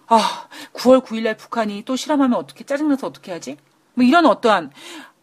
아 0.06 0.48
9월 0.72 1.04
9일 1.04 1.22
날 1.22 1.36
북한이 1.36 1.84
또 1.84 1.96
실험하면 1.96 2.38
어떻게 2.38 2.64
짜증나서 2.64 3.06
어떻게 3.06 3.32
하지? 3.32 3.56
뭐 3.94 4.04
이런 4.04 4.26
어떠한 4.26 4.70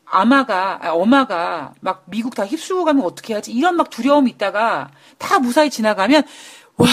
아마가 0.06 0.80
아, 0.82 0.94
엄마가 0.94 1.74
막 1.82 2.04
미국 2.08 2.36
다 2.36 2.46
휩쓸고 2.46 2.86
가면 2.86 3.04
어떻게 3.04 3.34
하지? 3.34 3.52
이런 3.52 3.76
막 3.76 3.90
두려움이 3.90 4.32
있다가 4.32 4.90
다 5.18 5.40
무사히 5.40 5.70
지나가면 5.70 6.24
와 6.78 6.88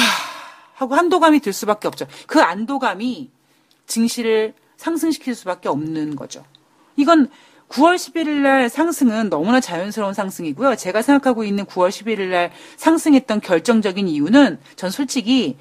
하고 0.75 0.97
한도감이 0.97 1.41
들 1.41 1.53
수밖에 1.53 1.87
없죠. 1.87 2.07
그 2.27 2.41
안도감이 2.41 3.31
증시를 3.87 4.55
상승시킬 4.77 5.35
수밖에 5.35 5.69
없는 5.69 6.17
거죠. 6.17 6.45
이건 6.97 7.31
9월 7.75 7.97
11일 7.97 8.43
날 8.43 8.69
상승은 8.69 9.31
너무나 9.31 9.59
자연스러운 9.59 10.15
상승이고요. 10.15 10.77
제가 10.77 11.03
생각하고 11.03 11.43
있는 11.43 11.65
9월 11.65 11.89
11일 11.89 12.29
날 12.29 12.53
상승했던 12.77 13.41
결정적인 13.41 14.07
이유는 14.07 14.61
전 14.77 14.91
솔직히 14.91 15.57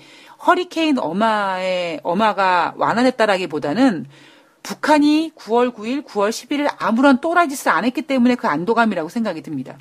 허리케인 0.46 1.00
어마의 1.00 2.02
어마가 2.04 2.76
완화됐다라기보다는 2.78 4.06
북한이 4.62 5.32
9월 5.36 5.74
9일, 5.74 6.06
9월 6.06 6.30
11일 6.30 6.72
아무런 6.78 7.20
또라이 7.20 7.50
짓을 7.50 7.72
안 7.72 7.84
했기 7.84 8.04
때문에 8.04 8.36
그 8.36 8.48
안도감이라고 8.48 9.10
생각이 9.10 9.42
듭니다. 9.42 9.80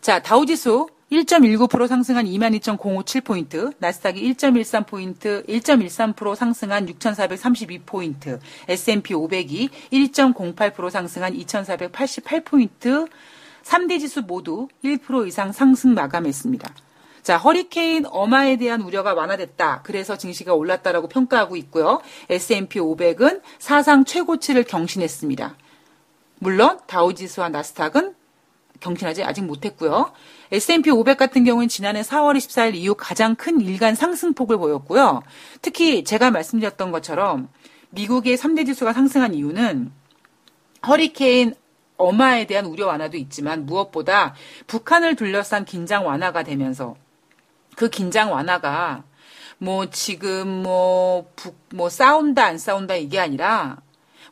자, 0.00 0.20
다우지수 0.20 0.88
1.19% 1.10 1.88
상승한 1.88 2.26
22,057포인트, 2.26 3.72
나스닥이 3.78 4.20
1.13포인트, 4.34 5.48
1.13% 5.48 6.34
상승한 6.34 6.86
6,432포인트, 6.86 8.38
S&P 8.68 9.14
500이 9.14 9.70
1.08% 9.90 10.90
상승한 10.90 11.32
2,488포인트, 11.34 13.08
3대 13.64 14.00
지수 14.00 14.22
모두 14.22 14.68
1% 14.84 15.26
이상 15.26 15.52
상승 15.52 15.94
마감했습니다. 15.94 16.74
자, 17.22 17.36
허리케인 17.36 18.06
어마에 18.06 18.56
대한 18.56 18.80
우려가 18.80 19.12
완화됐다. 19.14 19.82
그래서 19.82 20.16
증시가 20.16 20.54
올랐다라고 20.54 21.08
평가하고 21.08 21.56
있고요. 21.56 22.00
S&P 22.30 22.80
500은 22.80 23.42
사상 23.58 24.04
최고치를 24.04 24.64
경신했습니다. 24.64 25.56
물론 26.38 26.78
다우지수와 26.86 27.48
나스닥은 27.48 28.14
경신하지 28.80 29.24
아직 29.24 29.42
못했고요. 29.44 30.12
S&P 30.52 30.90
500 30.90 31.16
같은 31.18 31.44
경우는 31.44 31.68
지난해 31.68 32.02
4월 32.02 32.36
24일 32.36 32.74
이후 32.74 32.94
가장 32.96 33.34
큰 33.34 33.60
일간 33.60 33.94
상승폭을 33.94 34.56
보였고요. 34.58 35.22
특히 35.62 36.04
제가 36.04 36.30
말씀드렸던 36.30 36.90
것처럼 36.92 37.48
미국의 37.90 38.36
3대 38.36 38.66
지수가 38.66 38.92
상승한 38.92 39.34
이유는 39.34 39.92
허리케인 40.86 41.54
어마에 41.96 42.46
대한 42.46 42.66
우려 42.66 42.86
완화도 42.86 43.16
있지만 43.16 43.66
무엇보다 43.66 44.34
북한을 44.68 45.16
둘러싼 45.16 45.64
긴장 45.64 46.06
완화가 46.06 46.44
되면서 46.44 46.96
그 47.76 47.88
긴장 47.90 48.32
완화가 48.32 49.04
뭐 49.58 49.90
지금 49.90 50.62
뭐 50.62 51.26
북 51.34 51.56
뭐 51.74 51.88
싸운다 51.90 52.44
안 52.44 52.58
싸운다 52.58 52.94
이게 52.94 53.18
아니라 53.20 53.78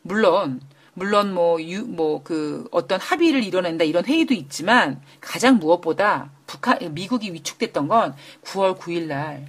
물론 0.01 0.61
물론 0.97 1.31
뭐 1.31 1.59
유 1.61 1.85
뭐 1.85 2.23
그 2.23 2.67
어떤 2.71 2.99
합의를 2.99 3.43
이뤄낸다 3.43 3.83
이런 3.83 4.03
회의도 4.03 4.33
있지만 4.33 4.99
가장 5.21 5.59
무엇보다 5.59 6.31
북한 6.47 6.79
미국이 6.95 7.31
위축됐던 7.33 7.87
건 7.87 8.15
9월 8.43 8.75
9일 8.79 9.03
날 9.03 9.47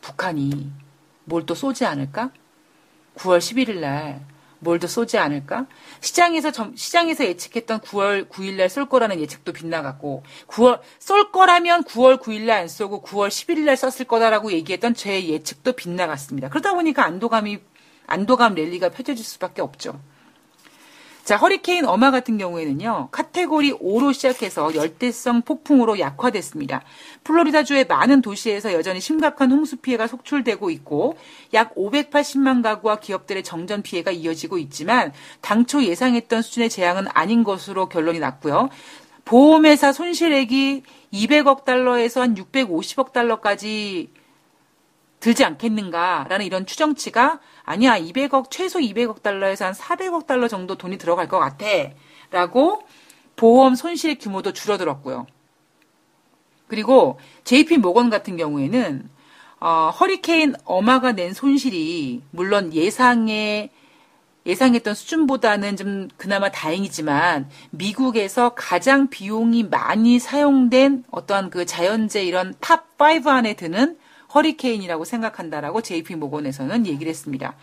북한이 0.00 0.72
뭘 1.26 1.46
또 1.46 1.54
쏘지 1.54 1.84
않을까? 1.86 2.30
9월 3.16 3.38
11일 3.38 3.78
날 3.78 4.26
뭘더 4.58 4.88
쏘지 4.88 5.16
않을까? 5.18 5.66
시장에서 6.00 6.50
점, 6.50 6.74
시장에서 6.74 7.24
예측했던 7.24 7.80
9월 7.80 8.28
9일 8.28 8.54
날 8.56 8.68
쏠 8.68 8.88
거라는 8.88 9.20
예측도 9.20 9.52
빗나갔고 9.52 10.24
9월 10.48 10.80
쏠 10.98 11.30
거라면 11.30 11.84
9월 11.84 12.20
9일 12.20 12.46
날 12.46 12.62
안 12.62 12.68
쏘고 12.68 13.02
9월 13.02 13.28
11일 13.28 13.60
날 13.60 13.76
썼을 13.76 14.06
거다라고 14.08 14.50
얘기했던 14.52 14.94
제 14.94 15.24
예측도 15.28 15.74
빗나갔습니다. 15.74 16.48
그러다 16.48 16.72
보니까 16.74 17.04
안도감이 17.04 17.58
안도감 18.08 18.54
랠리가 18.56 18.88
펼쳐질 18.90 19.24
수밖에 19.24 19.62
없죠. 19.62 20.00
자, 21.24 21.36
허리케인 21.36 21.86
어마 21.86 22.10
같은 22.10 22.36
경우에는요, 22.36 23.08
카테고리 23.10 23.72
5로 23.78 24.12
시작해서 24.12 24.74
열대성 24.74 25.40
폭풍으로 25.42 25.98
약화됐습니다. 25.98 26.82
플로리다주의 27.24 27.86
많은 27.86 28.20
도시에서 28.20 28.74
여전히 28.74 29.00
심각한 29.00 29.50
홍수 29.50 29.78
피해가 29.78 30.06
속출되고 30.06 30.68
있고, 30.68 31.16
약 31.54 31.74
580만 31.76 32.62
가구와 32.62 32.96
기업들의 32.96 33.42
정전 33.42 33.80
피해가 33.80 34.10
이어지고 34.10 34.58
있지만, 34.58 35.14
당초 35.40 35.82
예상했던 35.82 36.42
수준의 36.42 36.68
재앙은 36.68 37.06
아닌 37.14 37.42
것으로 37.42 37.88
결론이 37.88 38.18
났고요. 38.18 38.68
보험회사 39.24 39.92
손실액이 39.94 40.82
200억 41.10 41.64
달러에서 41.64 42.20
한 42.20 42.34
650억 42.34 43.12
달러까지 43.14 44.10
들지 45.24 45.42
않겠는가라는 45.42 46.44
이런 46.44 46.66
추정치가 46.66 47.40
아니야 47.62 47.98
200억 47.98 48.50
최소 48.50 48.78
200억 48.78 49.22
달러에서 49.22 49.64
한 49.64 49.72
400억 49.72 50.26
달러 50.26 50.48
정도 50.48 50.74
돈이 50.74 50.98
들어갈 50.98 51.28
것 51.28 51.38
같아라고 51.38 52.82
보험 53.34 53.74
손실 53.74 54.18
규모도 54.18 54.52
줄어들었고요. 54.52 55.26
그리고 56.68 57.18
JP 57.44 57.78
모건 57.78 58.10
같은 58.10 58.36
경우에는 58.36 59.08
어, 59.60 59.90
허리케인 59.98 60.56
어마가 60.66 61.12
낸 61.12 61.32
손실이 61.32 62.20
물론 62.30 62.74
예상에 62.74 63.70
예상했던 64.44 64.92
수준보다는 64.92 65.76
좀 65.76 66.08
그나마 66.18 66.50
다행이지만 66.50 67.48
미국에서 67.70 68.50
가장 68.50 69.08
비용이 69.08 69.62
많이 69.70 70.18
사용된 70.18 71.04
어떠한 71.10 71.48
그 71.48 71.64
자연재해 71.64 72.24
이런 72.24 72.52
top 72.60 72.88
5 73.00 73.30
안에 73.30 73.54
드는 73.54 73.96
허리케인이라고 74.34 75.04
생각한다라고 75.04 75.82
JP 75.82 76.16
모건에서는 76.16 76.86
얘기를 76.86 77.08
했습니다. 77.10 77.54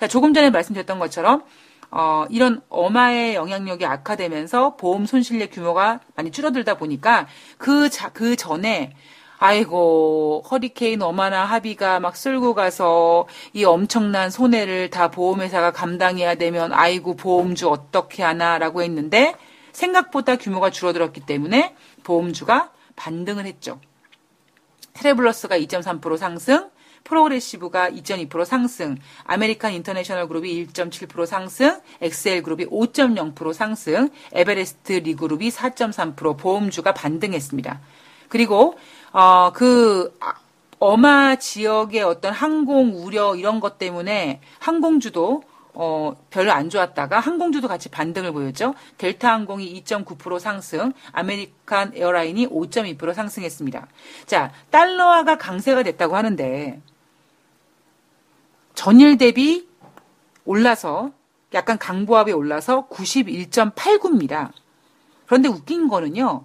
자, 0.00 0.08
조금 0.08 0.34
전에 0.34 0.50
말씀드렸던 0.50 0.98
것처럼 0.98 1.44
어, 1.90 2.26
이런 2.28 2.60
어마의 2.70 3.36
영향력이 3.36 3.86
악화되면서 3.86 4.76
보험 4.76 5.06
손실의 5.06 5.50
규모가 5.50 6.00
많이 6.16 6.32
줄어들다 6.32 6.76
보니까 6.76 7.28
그, 7.56 7.88
자, 7.88 8.08
그 8.08 8.34
전에 8.34 8.94
아이고, 9.38 10.42
허리케인 10.50 11.02
어마나 11.02 11.44
합의가 11.44 12.00
막 12.00 12.16
쓸고 12.16 12.54
가서 12.54 13.26
이 13.52 13.64
엄청난 13.64 14.30
손해를 14.30 14.90
다 14.90 15.10
보험회사가 15.10 15.72
감당해야 15.72 16.36
되면 16.36 16.72
아이고, 16.72 17.14
보험주 17.14 17.68
어떻게 17.68 18.22
하나라고 18.22 18.82
했는데 18.82 19.34
생각보다 19.72 20.36
규모가 20.36 20.70
줄어들었기 20.70 21.26
때문에 21.26 21.74
보험주가 22.04 22.70
반등을 22.96 23.44
했죠. 23.46 23.80
트래블러스가 24.94 25.58
2.3% 25.58 26.16
상승, 26.16 26.70
프로그레시브가 27.02 27.90
2.2% 27.90 28.44
상승, 28.44 28.96
아메리칸 29.24 29.72
인터내셔널 29.74 30.28
그룹이 30.28 30.66
1.7% 30.66 31.26
상승, 31.26 31.80
XL 32.00 32.42
그룹이 32.42 32.66
5.0% 32.66 33.52
상승, 33.52 34.08
에베레스트 34.32 34.92
리그룹이 34.92 35.50
4.3% 35.50 36.38
보험주가 36.38 36.94
반등했습니다. 36.94 37.80
그리고 38.28 38.78
어, 39.12 39.52
그 39.52 40.16
어마 40.78 41.36
지역의 41.36 42.02
어떤 42.02 42.32
항공 42.32 43.04
우려 43.04 43.36
이런 43.36 43.60
것 43.60 43.78
때문에 43.78 44.40
항공주도 44.58 45.42
어, 45.74 46.14
별로 46.30 46.52
안 46.52 46.70
좋았다가 46.70 47.18
항공주도 47.18 47.66
같이 47.68 47.88
반등을 47.88 48.32
보였죠. 48.32 48.74
델타 48.96 49.32
항공이 49.32 49.82
2.9% 49.82 50.38
상승, 50.38 50.92
아메리칸 51.12 51.92
에어라인이 51.94 52.46
5.2% 52.48 53.12
상승했습니다. 53.12 53.86
자, 54.26 54.52
달러화가 54.70 55.36
강세가 55.36 55.82
됐다고 55.82 56.16
하는데 56.16 56.80
전일 58.74 59.18
대비 59.18 59.68
올라서 60.44 61.10
약간 61.54 61.78
강보합에 61.78 62.32
올라서 62.32 62.88
91.89입니다. 62.88 64.52
그런데 65.26 65.48
웃긴 65.48 65.88
거는요. 65.88 66.44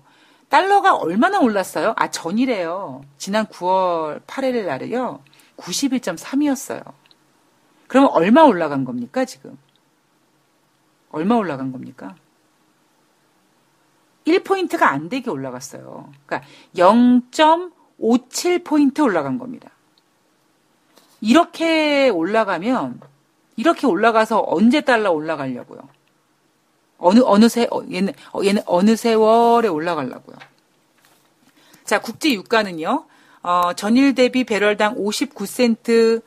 달러가 0.50 0.96
얼마나 0.96 1.40
올랐어요? 1.40 1.94
아, 1.98 2.10
전일에요. 2.10 3.02
지난 3.18 3.46
9월 3.46 4.22
8일 4.26 4.66
날에요. 4.66 5.22
91.3이었어요. 5.58 6.99
그러면 7.90 8.10
얼마 8.12 8.44
올라간 8.44 8.86
겁니까, 8.86 9.26
지금? 9.26 9.58
얼마 11.12 11.36
올라간 11.36 11.74
겁니까? 11.74 12.16
1포인트가 14.28 14.84
안 14.84 15.10
되게 15.10 15.32
올라갔어요. 15.32 16.12
그러니까 16.26 16.48
0.57포인트 16.76 19.04
올라간 19.04 19.40
겁니다. 19.40 19.72
이렇게 21.20 22.10
올라가면, 22.10 23.02
이렇게 23.56 23.88
올라가서 23.88 24.44
언제 24.46 24.82
달러 24.82 25.12
올라가려고요? 25.12 25.90
어느, 27.00 27.22
어느 27.24 27.50
세, 27.50 27.68
어, 27.72 27.82
얘는, 27.92 28.14
어, 28.34 28.42
얘는 28.44 28.62
어느 28.68 28.96
세월에 28.96 29.68
올라가려고요? 29.68 30.38
자, 31.86 32.00
국제 32.00 32.32
유가는요. 32.34 33.08
어, 33.42 33.74
전일 33.74 34.14
대비 34.14 34.44
배럴당 34.44 34.94
59센트 34.94 36.22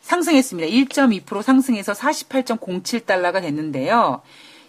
상승했습니다. 0.00 0.68
1.2% 0.68 1.42
상승해서 1.42 1.92
48.07달러가 1.92 3.42
됐는데요. 3.42 4.22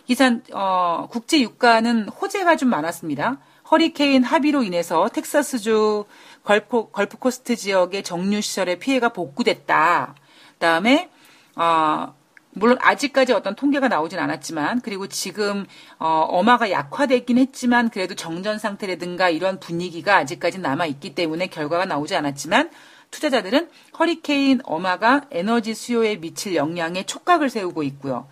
이산 0.08 0.44
어, 0.54 1.08
국제 1.12 1.39
유가는 1.39 2.10
호재가 2.10 2.56
좀 2.56 2.70
많았습니다. 2.70 3.38
허리케인 3.70 4.24
하비로 4.23 4.63
인해서 4.63 5.08
텍사스주 5.10 6.06
걸프, 6.44 6.89
걸프코스트 6.92 7.56
지역의 7.56 8.04
정유 8.04 8.42
시설의 8.42 8.80
피해가 8.80 9.10
복구됐다. 9.10 10.15
그다음에 10.54 11.10
어, 11.56 12.15
물론 12.52 12.78
아직까지 12.82 13.34
어떤 13.34 13.56
통계가 13.56 13.88
나오진 13.88 14.18
않았지만 14.18 14.82
그리고 14.82 15.08
지금 15.08 15.65
어, 16.00 16.26
어마가 16.30 16.72
약화됐긴 16.72 17.38
했지만 17.38 17.89
그래도 17.89 18.15
정전 18.15 18.58
상태라든가 18.58 19.30
이런 19.30 19.60
분위기가 19.60 20.15
아직까지 20.18 20.60
남아 20.60 20.88
있기 20.88 21.13
때문에 21.13 21.48
결과가 21.48 21.86
나오지 21.86 22.15
않았지만 22.15 22.72
투자자들은 23.12 23.69
허리케인 23.98 24.62
어마가 24.63 25.26
에너지 25.32 25.74
수요에 25.74 26.17
미칠 26.17 26.56
영향에 26.56 27.06
촉각을 27.06 27.50
세우고 27.50 27.84
있고요. 27.84 28.28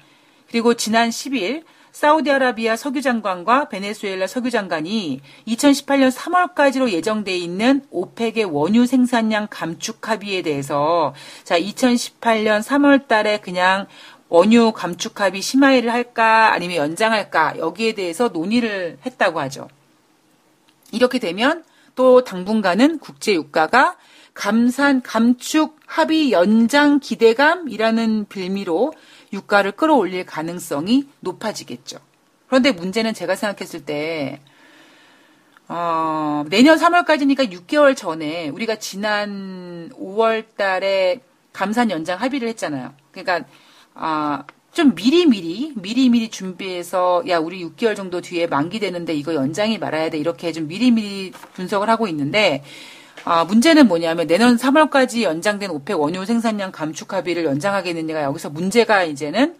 그리고 0.49 0.73
지난 0.75 1.09
10일 1.09 1.63
사우디아라비아 1.97 2.75
석유장관과 2.75 3.69
베네수엘라 3.69 4.27
석유장관이 4.27 5.19
2018년 5.47 6.11
3월까지로 6.11 6.91
예정돼 6.91 7.35
있는 7.35 7.81
오펙의 7.89 8.45
원유 8.45 8.85
생산량 8.85 9.47
감축 9.49 10.07
합의에 10.07 10.43
대해서 10.43 11.15
자 11.43 11.59
2018년 11.59 12.61
3월 12.61 13.07
달에 13.07 13.39
그냥 13.39 13.87
원유 14.29 14.73
감축 14.73 15.19
합의 15.19 15.41
심화를 15.41 15.91
할까 15.91 16.53
아니면 16.53 16.77
연장할까 16.77 17.57
여기에 17.57 17.93
대해서 17.93 18.27
논의를 18.27 18.99
했다고 19.03 19.39
하죠. 19.39 19.67
이렇게 20.91 21.17
되면 21.17 21.63
또 21.95 22.23
당분간은 22.23 22.99
국제 22.99 23.33
유가가 23.33 23.97
감산 24.37 25.01
감축 25.01 25.79
합의 25.87 26.31
연장 26.31 26.99
기대감이라는 26.99 28.27
빌미로 28.29 28.93
유가를 29.33 29.71
끌어올릴 29.71 30.27
가능성이 30.27 31.09
높아지겠죠. 31.21 31.97
그런데 32.45 32.71
문제는 32.71 33.15
제가 33.15 33.35
생각했을 33.35 33.83
때 33.83 34.39
어, 35.67 36.45
내년 36.49 36.77
3월까지니까 36.77 37.51
6개월 37.51 37.97
전에 37.97 38.49
우리가 38.49 38.75
지난 38.75 39.89
5월 39.95 40.55
달에 40.55 41.21
감산 41.51 41.89
연장 41.89 42.21
합의를 42.21 42.47
했잖아요. 42.49 42.93
그러니까 43.11 43.49
아, 43.95 44.43
좀 44.71 44.93
미리미리 44.93 45.73
미리미리 45.77 46.29
준비해서 46.29 47.23
야 47.27 47.39
우리 47.39 47.65
6개월 47.65 47.95
정도 47.95 48.21
뒤에 48.21 48.45
만기되는데 48.45 49.15
이거 49.15 49.33
연장이 49.33 49.79
말아야 49.79 50.11
돼 50.11 50.19
이렇게 50.19 50.51
좀 50.51 50.67
미리미리 50.67 51.31
분석을 51.55 51.89
하고 51.89 52.07
있는데 52.07 52.63
아, 53.29 53.43
문제는 53.43 53.89
뭐냐면 53.89 54.25
내년 54.25 54.55
3월까지 54.55 55.23
연장된 55.23 55.69
오펙 55.69 55.99
원유 55.99 56.23
생산량 56.23 56.71
감축 56.71 57.11
합의를 57.11 57.43
연장하겠느냐가 57.43 58.23
여기서 58.23 58.49
문제가 58.49 59.03
이제는 59.03 59.57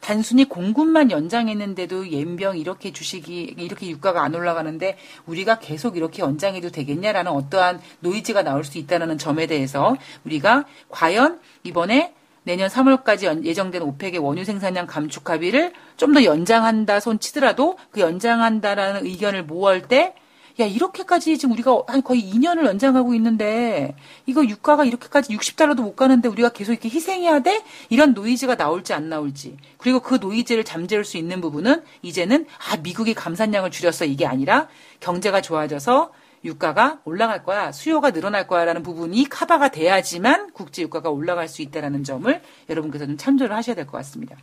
단순히 0.00 0.44
공급만 0.46 1.10
연장했는데도 1.10 2.12
연병 2.12 2.58
이렇게 2.58 2.92
주식이 2.92 3.54
이렇게 3.56 3.88
유가가 3.88 4.22
안 4.22 4.34
올라가는데 4.34 4.98
우리가 5.24 5.60
계속 5.60 5.96
이렇게 5.96 6.22
연장해도 6.22 6.68
되겠냐라는 6.68 7.32
어떠한 7.32 7.80
노이즈가 8.00 8.42
나올 8.42 8.64
수 8.64 8.76
있다는 8.76 9.16
점에 9.16 9.46
대해서 9.46 9.96
우리가 10.26 10.66
과연 10.90 11.40
이번에 11.64 12.12
내년 12.42 12.68
3월까지 12.68 13.46
예정된 13.46 13.80
오펙의 13.80 14.18
원유 14.18 14.44
생산량 14.44 14.86
감축 14.86 15.30
합의를 15.30 15.72
좀 15.96 16.12
더 16.12 16.22
연장한다 16.22 17.00
손 17.00 17.18
치더라도 17.18 17.78
그 17.90 18.00
연장한다라는 18.00 19.06
의견을 19.06 19.44
모을 19.44 19.80
때 19.80 20.12
야, 20.58 20.64
이렇게까지 20.64 21.36
지금 21.36 21.52
우리가 21.52 21.82
한 21.86 22.02
거의 22.02 22.22
2년을 22.22 22.64
연장하고 22.64 23.14
있는데, 23.14 23.94
이거 24.24 24.42
유가가 24.46 24.84
이렇게까지 24.86 25.36
60달러도 25.36 25.82
못 25.82 25.96
가는데 25.96 26.28
우리가 26.30 26.48
계속 26.50 26.72
이렇게 26.72 26.88
희생해야 26.88 27.40
돼? 27.40 27.62
이런 27.90 28.14
노이즈가 28.14 28.56
나올지 28.56 28.94
안 28.94 29.10
나올지. 29.10 29.58
그리고 29.76 30.00
그 30.00 30.14
노이즈를 30.14 30.64
잠재울 30.64 31.04
수 31.04 31.18
있는 31.18 31.42
부분은 31.42 31.82
이제는, 32.00 32.46
아, 32.70 32.76
미국이 32.78 33.12
감산량을 33.12 33.70
줄였어. 33.70 34.06
이게 34.06 34.24
아니라 34.26 34.68
경제가 35.00 35.42
좋아져서 35.42 36.12
유가가 36.44 37.00
올라갈 37.04 37.42
거야. 37.44 37.70
수요가 37.72 38.10
늘어날 38.12 38.46
거야. 38.46 38.64
라는 38.64 38.82
부분이 38.82 39.28
카바가 39.28 39.68
돼야지만 39.70 40.52
국제 40.54 40.80
유가가 40.82 41.10
올라갈 41.10 41.48
수 41.48 41.60
있다는 41.60 42.02
점을 42.02 42.40
여러분께서 42.70 43.04
좀 43.04 43.18
참조를 43.18 43.54
하셔야 43.54 43.74
될 43.76 43.84
것 43.86 43.92
같습니다. 43.98 44.36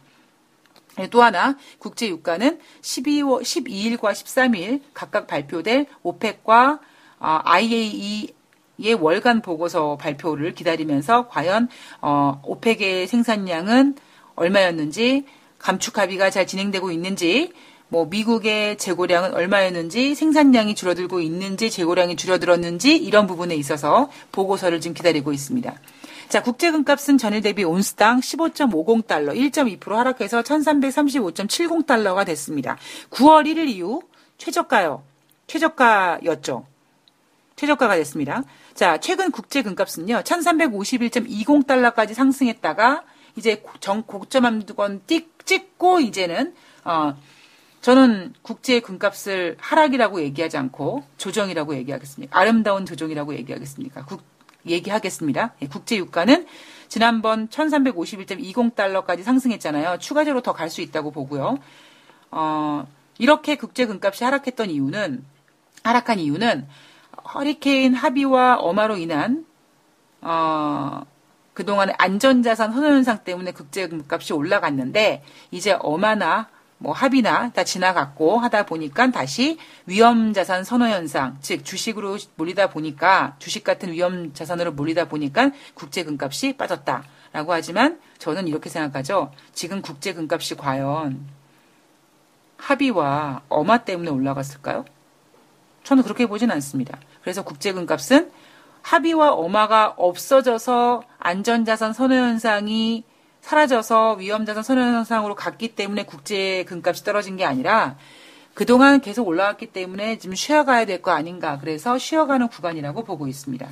네, 0.98 1.10
또 1.10 1.24
하나 1.24 1.58
국제 1.80 2.08
유가는 2.08 2.60
12월 2.82 3.42
12일과 3.42 4.12
13일 4.12 4.82
각각 4.94 5.26
발표될 5.28 5.88
오펙과 6.04 6.80
IAE의 7.20 8.94
월간 9.00 9.42
보고서 9.42 9.98
발표를 9.98 10.54
기다리면서 10.54 11.28
과연 11.30 11.70
어, 12.02 12.42
오펙의 12.44 13.08
생산량은 13.08 13.96
얼마였는지 14.36 15.26
감축 15.58 15.98
합의가 15.98 16.30
잘 16.30 16.46
진행되고 16.46 16.92
있는지 16.92 17.54
뭐 17.88 18.06
미국의 18.06 18.78
재고량은 18.78 19.34
얼마였는지 19.34 20.16
생산량이 20.16 20.76
줄어들고 20.76 21.22
있는지 21.22 21.70
재고량이 21.70 22.16
줄어들었는지 22.16 22.96
이런 22.98 23.28
부분에 23.28 23.56
있어서 23.56 24.10
보고서를 24.32 24.82
지금 24.82 24.94
기다리고 24.96 25.32
있습니다. 25.32 25.74
자, 26.30 26.42
국제 26.42 26.72
금값은 26.72 27.18
전일 27.18 27.42
대비 27.42 27.64
온스당 27.64 28.20
15.50달러, 28.20 29.36
1.2% 29.36 29.92
하락해서 29.92 30.42
1335.70달러가 30.42 32.26
됐습니다. 32.26 32.78
9월 33.12 33.46
1일 33.46 33.68
이후 33.70 34.02
최저가요. 34.38 35.04
최저가였죠. 35.48 36.66
최저가가 37.56 37.96
됐습니다. 37.96 38.44
자, 38.74 38.98
최근 38.98 39.32
국제 39.32 39.62
금값은요. 39.62 40.22
1351.20달러까지 40.22 42.14
상승했다가 42.14 43.04
이제 43.36 43.64
정 43.80 44.04
고점 44.04 44.46
한두건 44.46 45.02
찍고 45.46 46.00
이제는 46.00 46.54
어 46.84 47.16
저는 47.82 48.34
국제 48.42 48.80
금값을 48.80 49.58
하락이라고 49.60 50.22
얘기하지 50.22 50.58
않고 50.58 51.04
조정이라고 51.18 51.76
얘기하겠습니다. 51.76 52.38
아름다운 52.38 52.86
조정이라고 52.86 53.36
얘기하겠습니까? 53.36 54.06
국, 54.06 54.22
얘기하겠습니다. 54.65 55.54
예, 55.62 55.67
국제 55.67 55.97
유가는 55.97 56.45
지난번 56.88 57.47
1351.20달러까지 57.49 59.23
상승했잖아요. 59.23 59.97
추가적으로 59.99 60.41
더 60.41 60.54
갈 60.54 60.69
수 60.69 60.82
있다고 60.82 61.12
보고요. 61.12 61.58
어, 62.32 62.88
이렇게 63.17 63.56
국제 63.56 63.86
금값이 63.86 64.23
하락했던 64.23 64.69
이유는 64.69 65.23
하락한 65.84 66.19
이유는 66.19 66.67
허리케인 67.34 67.93
합의와 67.93 68.58
어마로 68.58 68.97
인한 68.97 69.45
어, 70.21 71.02
그동안의 71.54 71.95
안전자산 71.97 72.73
선호 72.73 72.88
현상 72.88 73.23
때문에 73.23 73.52
국제 73.52 73.88
금값이 73.88 74.34
올라갔는데 74.34 75.23
이제 75.52 75.78
어마나 75.80 76.47
뭐 76.84 76.91
합의나 76.91 77.50
다 77.52 77.63
지나갔고 77.63 78.39
하다 78.39 78.65
보니까 78.65 79.10
다시 79.10 79.58
위험 79.86 80.34
자산 80.34 80.65
선호 80.65 80.86
현상, 80.86 81.38
즉 81.39 81.63
주식으로 81.63 82.17
몰리다 82.36 82.72
보니까 82.72 83.38
주식 83.39 83.63
같은 83.63 83.93
위험 83.93 84.34
자산으로 84.34 84.74
몰리다 84.74 85.08
보니까 85.08 85.52
국제 85.76 86.04
금값이 86.04 86.58
빠졌다라고 86.58 87.54
하지만 87.54 88.02
저는 88.17 88.50
이렇게 88.50 88.69
생각하죠. 88.69 89.32
지금 89.54 89.82
국제 89.82 90.13
금값이 90.13 90.56
과연 90.56 91.26
합의와 92.58 93.43
어마 93.48 93.78
때문에 93.86 94.10
올라갔을까요? 94.10 94.84
저는 95.84 96.04
그렇게 96.04 96.26
보진 96.26 96.52
않습니다. 96.52 97.00
그래서 97.22 97.43
국제 97.46 97.72
금값은 97.72 98.30
합의와 98.82 99.32
어마가 99.32 99.93
없어져서 99.96 101.04
안전자산 101.17 101.93
선호 101.93 102.15
현상이 102.15 103.06
사라져서 103.44 104.14
위험자산 104.16 104.64
선언상으로 104.64 105.36
갔기 105.36 105.76
때문에 105.76 106.06
국제 106.06 106.64
금값이 106.64 107.04
떨어진 107.04 107.36
게 107.36 107.44
아니라 107.46 107.98
그동안 108.54 109.02
계속 109.02 109.28
올라왔기 109.28 109.68
때문에 109.68 110.18
지금 110.18 110.36
쉬어가야 110.36 110.86
될 110.86 111.02
거 111.02 111.12
아닌가. 111.12 111.60
그래서 111.60 111.98
쉬어가는 111.98 112.48
구간이라고 112.48 113.04
보고 113.04 113.28
있습니다. 113.28 113.68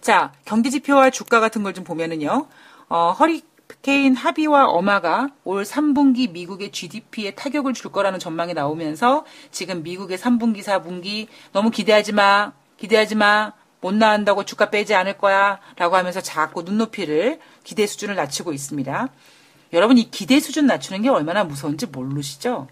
자, 0.00 0.32
경제지표와 0.46 1.10
주가 1.10 1.40
같은 1.40 1.62
걸 1.62 1.74
좀 1.74 1.84
보면은요, 1.84 2.46
어, 2.88 3.10
허리케인 3.12 4.16
합의와 4.16 4.66
어마가 4.66 5.28
올 5.44 5.64
3분기 5.64 6.30
미국의 6.30 6.72
GDP에 6.72 7.32
타격을 7.34 7.74
줄 7.74 7.92
거라는 7.92 8.18
전망이 8.18 8.54
나오면서 8.54 9.26
지금 9.50 9.82
미국의 9.82 10.16
3분기, 10.18 10.62
4분기 10.62 11.26
너무 11.52 11.70
기대하지 11.70 12.12
마, 12.12 12.52
기대하지 12.78 13.14
마, 13.16 13.52
못 13.82 13.92
나온다고 13.94 14.44
주가 14.44 14.70
빼지 14.70 14.94
않을 14.94 15.18
거야 15.18 15.58
라고 15.76 15.96
하면서 15.96 16.22
자꾸 16.22 16.62
눈높이를 16.62 17.40
기대 17.64 17.86
수준을 17.86 18.14
낮추고 18.14 18.52
있습니다. 18.52 19.08
여러분 19.74 19.98
이 19.98 20.10
기대 20.10 20.38
수준 20.40 20.66
낮추는 20.66 21.02
게 21.02 21.08
얼마나 21.10 21.44
무서운지 21.44 21.86
모르시죠? 21.86 22.68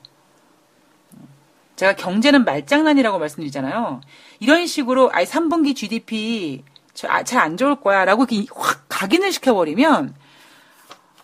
제가 1.75 1.95
경제는 1.97 2.45
말장난이라고 2.45 3.19
말씀드리잖아요. 3.19 4.01
이런 4.39 4.67
식으로 4.67 5.11
아이 5.13 5.25
3분기 5.25 5.75
GDP 5.75 6.63
아, 7.09 7.23
잘안 7.25 7.57
좋을 7.57 7.81
거야 7.81 8.05
라고 8.05 8.27
확 8.55 8.85
각인을 8.89 9.33
시켜버리면 9.33 10.15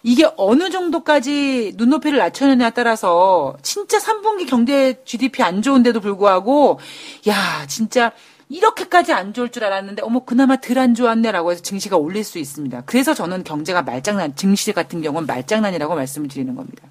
이게 0.03 0.29
어느 0.37 0.71
정도까지 0.71 1.75
눈높이를 1.77 2.19
낮춰느냐에 2.19 2.71
따라서 2.71 3.57
진짜 3.63 3.99
3분기 3.99 4.49
경제 4.49 5.03
GDP 5.05 5.43
안 5.43 5.63
좋은데도 5.63 6.01
불구하고 6.01 6.81
야 7.29 7.67
진짜 7.69 8.13
이렇게까지 8.49 9.13
안 9.13 9.33
좋을 9.35 9.51
줄 9.51 9.65
알았는데 9.65 10.03
어머 10.03 10.21
그나마 10.25 10.57
덜 10.57 10.79
안 10.79 10.95
좋았네라고 10.95 11.53
해서 11.53 11.63
증시가 11.63 11.97
올릴 11.97 12.23
수 12.23 12.39
있습니다. 12.39 12.83
그래서 12.87 13.15
저는 13.15 13.45
경제가 13.45 13.83
말장난, 13.83 14.37
증시 14.37 14.73
같은 14.73 15.01
경우는 15.03 15.27
말장난이라고 15.27 15.95
말씀을 15.95 16.29
드리는 16.29 16.55
겁니다. 16.55 16.87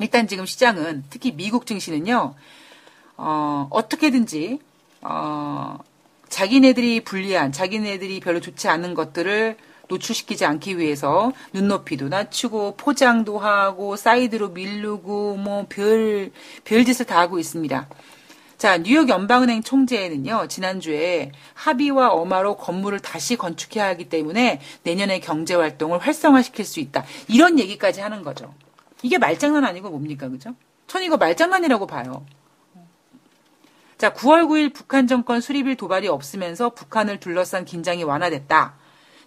일단 0.00 0.26
지금 0.26 0.46
시장은 0.46 1.04
특히 1.10 1.32
미국 1.36 1.66
증시는요. 1.66 2.34
어, 3.16 3.68
어떻게든지 3.70 4.58
어, 5.02 5.78
자기네들이 6.28 7.04
불리한, 7.04 7.52
자기네들이 7.52 8.20
별로 8.20 8.40
좋지 8.40 8.68
않은 8.68 8.94
것들을 8.94 9.56
노출시키지 9.88 10.44
않기 10.46 10.78
위해서 10.78 11.32
눈높이도 11.52 12.08
낮추고 12.08 12.76
포장도 12.76 13.38
하고 13.38 13.96
사이드로 13.96 14.50
밀르고 14.50 15.36
뭐 15.36 15.66
별 15.68 16.30
별짓을 16.64 17.06
다 17.06 17.18
하고 17.20 17.38
있습니다. 17.38 17.88
자, 18.60 18.76
뉴욕 18.76 19.08
연방은행 19.08 19.62
총재는요, 19.62 20.48
지난주에 20.48 21.32
합의와 21.54 22.10
엄하로 22.10 22.58
건물을 22.58 23.00
다시 23.00 23.36
건축해야 23.36 23.86
하기 23.86 24.10
때문에 24.10 24.60
내년에 24.82 25.20
경제 25.20 25.54
활동을 25.54 25.98
활성화시킬 25.98 26.66
수 26.66 26.78
있다. 26.78 27.06
이런 27.26 27.58
얘기까지 27.58 28.02
하는 28.02 28.22
거죠. 28.22 28.52
이게 29.00 29.16
말장난 29.16 29.64
아니고 29.64 29.88
뭡니까, 29.88 30.28
그죠? 30.28 30.54
전 30.86 31.02
이거 31.02 31.16
말장난이라고 31.16 31.86
봐요. 31.86 32.26
자, 33.96 34.12
9월 34.12 34.46
9일 34.46 34.74
북한 34.74 35.06
정권 35.06 35.40
수립일 35.40 35.78
도발이 35.78 36.08
없으면서 36.08 36.74
북한을 36.74 37.18
둘러싼 37.18 37.64
긴장이 37.64 38.02
완화됐다. 38.04 38.74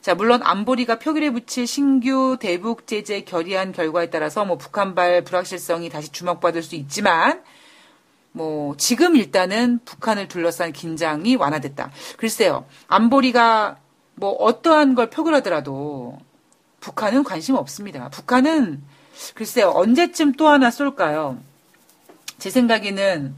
자, 0.01 0.13
물론 0.13 0.41
안보리가 0.43 0.99
표결에 0.99 1.31
붙일 1.31 1.65
신규 1.65 2.37
대북 2.39 2.85
제재 2.85 3.21
결의안 3.21 3.71
결과에 3.71 4.11
따라서 4.11 4.45
뭐 4.45 4.59
북한발 4.59 5.23
불확실성이 5.23 5.89
다시 5.89 6.11
주목받을 6.11 6.61
수 6.61 6.75
있지만 6.75 7.41
뭐 8.33 8.75
지금 8.77 9.15
일단은 9.15 9.79
북한을 9.85 10.27
둘러싼 10.27 10.73
긴장이 10.73 11.35
완화됐다. 11.35 11.91
글쎄요. 12.17 12.65
안보리가 12.87 13.77
뭐 14.15 14.31
어떠한 14.31 14.95
걸 14.95 15.09
표결하더라도 15.09 16.19
북한은 16.79 17.23
관심 17.23 17.55
없습니다. 17.55 18.09
북한은 18.09 18.83
글쎄요. 19.35 19.71
언제쯤 19.73 20.33
또 20.33 20.49
하나 20.49 20.71
쏠까요? 20.71 21.37
제 22.39 22.49
생각에는 22.49 23.35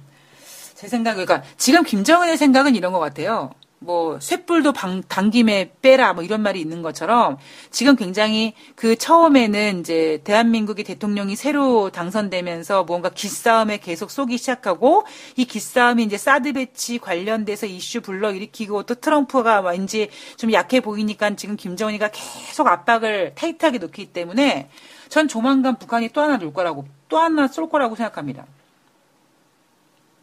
제 0.73 0.87
생각에 0.87 1.25
그러니까 1.25 1.47
지금 1.57 1.83
김정은의 1.83 2.37
생각은 2.37 2.75
이런 2.75 2.91
것 2.93 2.99
같아요. 2.99 3.51
뭐 3.79 4.19
쇳불도 4.19 4.73
방, 4.73 5.03
당김에 5.03 5.73
빼라 5.81 6.13
뭐 6.13 6.23
이런 6.23 6.41
말이 6.41 6.59
있는 6.59 6.81
것처럼 6.81 7.37
지금 7.69 7.95
굉장히 7.95 8.53
그 8.75 8.95
처음에는 8.95 9.81
이제 9.81 10.21
대한민국의 10.23 10.85
대통령이 10.85 11.35
새로 11.35 11.89
당선되면서 11.89 12.85
뭔가 12.85 13.09
기싸움에 13.09 13.77
계속 13.77 14.11
쏘기 14.11 14.37
시작하고 14.37 15.05
이 15.35 15.45
기싸움이 15.45 16.03
이제 16.03 16.17
사드 16.17 16.53
배치 16.53 16.97
관련돼서 16.99 17.65
이슈 17.67 18.01
불러 18.01 18.31
일으키고 18.31 18.83
또 18.83 18.95
트럼프가 18.95 19.61
왠지 19.61 20.09
좀 20.37 20.51
약해 20.53 20.79
보이니까 20.79 21.35
지금 21.35 21.55
김정은이가 21.55 22.09
계속 22.11 22.67
압박을 22.67 23.33
타이트하게 23.35 23.79
놓기 23.79 24.07
때문에 24.13 24.69
전 25.09 25.27
조만간 25.27 25.77
북한이 25.77 26.09
또 26.09 26.21
하나 26.21 26.37
놓을 26.37 26.53
거라고 26.53 26.85
또 27.09 27.19
하나 27.19 27.47
쏠 27.47 27.69
거라고 27.69 27.95
생각합니다. 27.95 28.45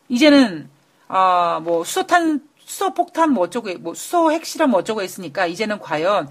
이제는 0.08 0.68
아뭐 1.08 1.84
수소탄 1.84 2.40
수소 2.72 2.94
폭탄 2.94 3.32
뭐 3.32 3.44
어쩌고 3.44 3.78
뭐 3.80 3.92
수소 3.92 4.32
핵실험 4.32 4.70
뭐 4.70 4.80
어쩌고 4.80 5.02
했으니까 5.02 5.46
이제는 5.46 5.78
과연 5.78 6.28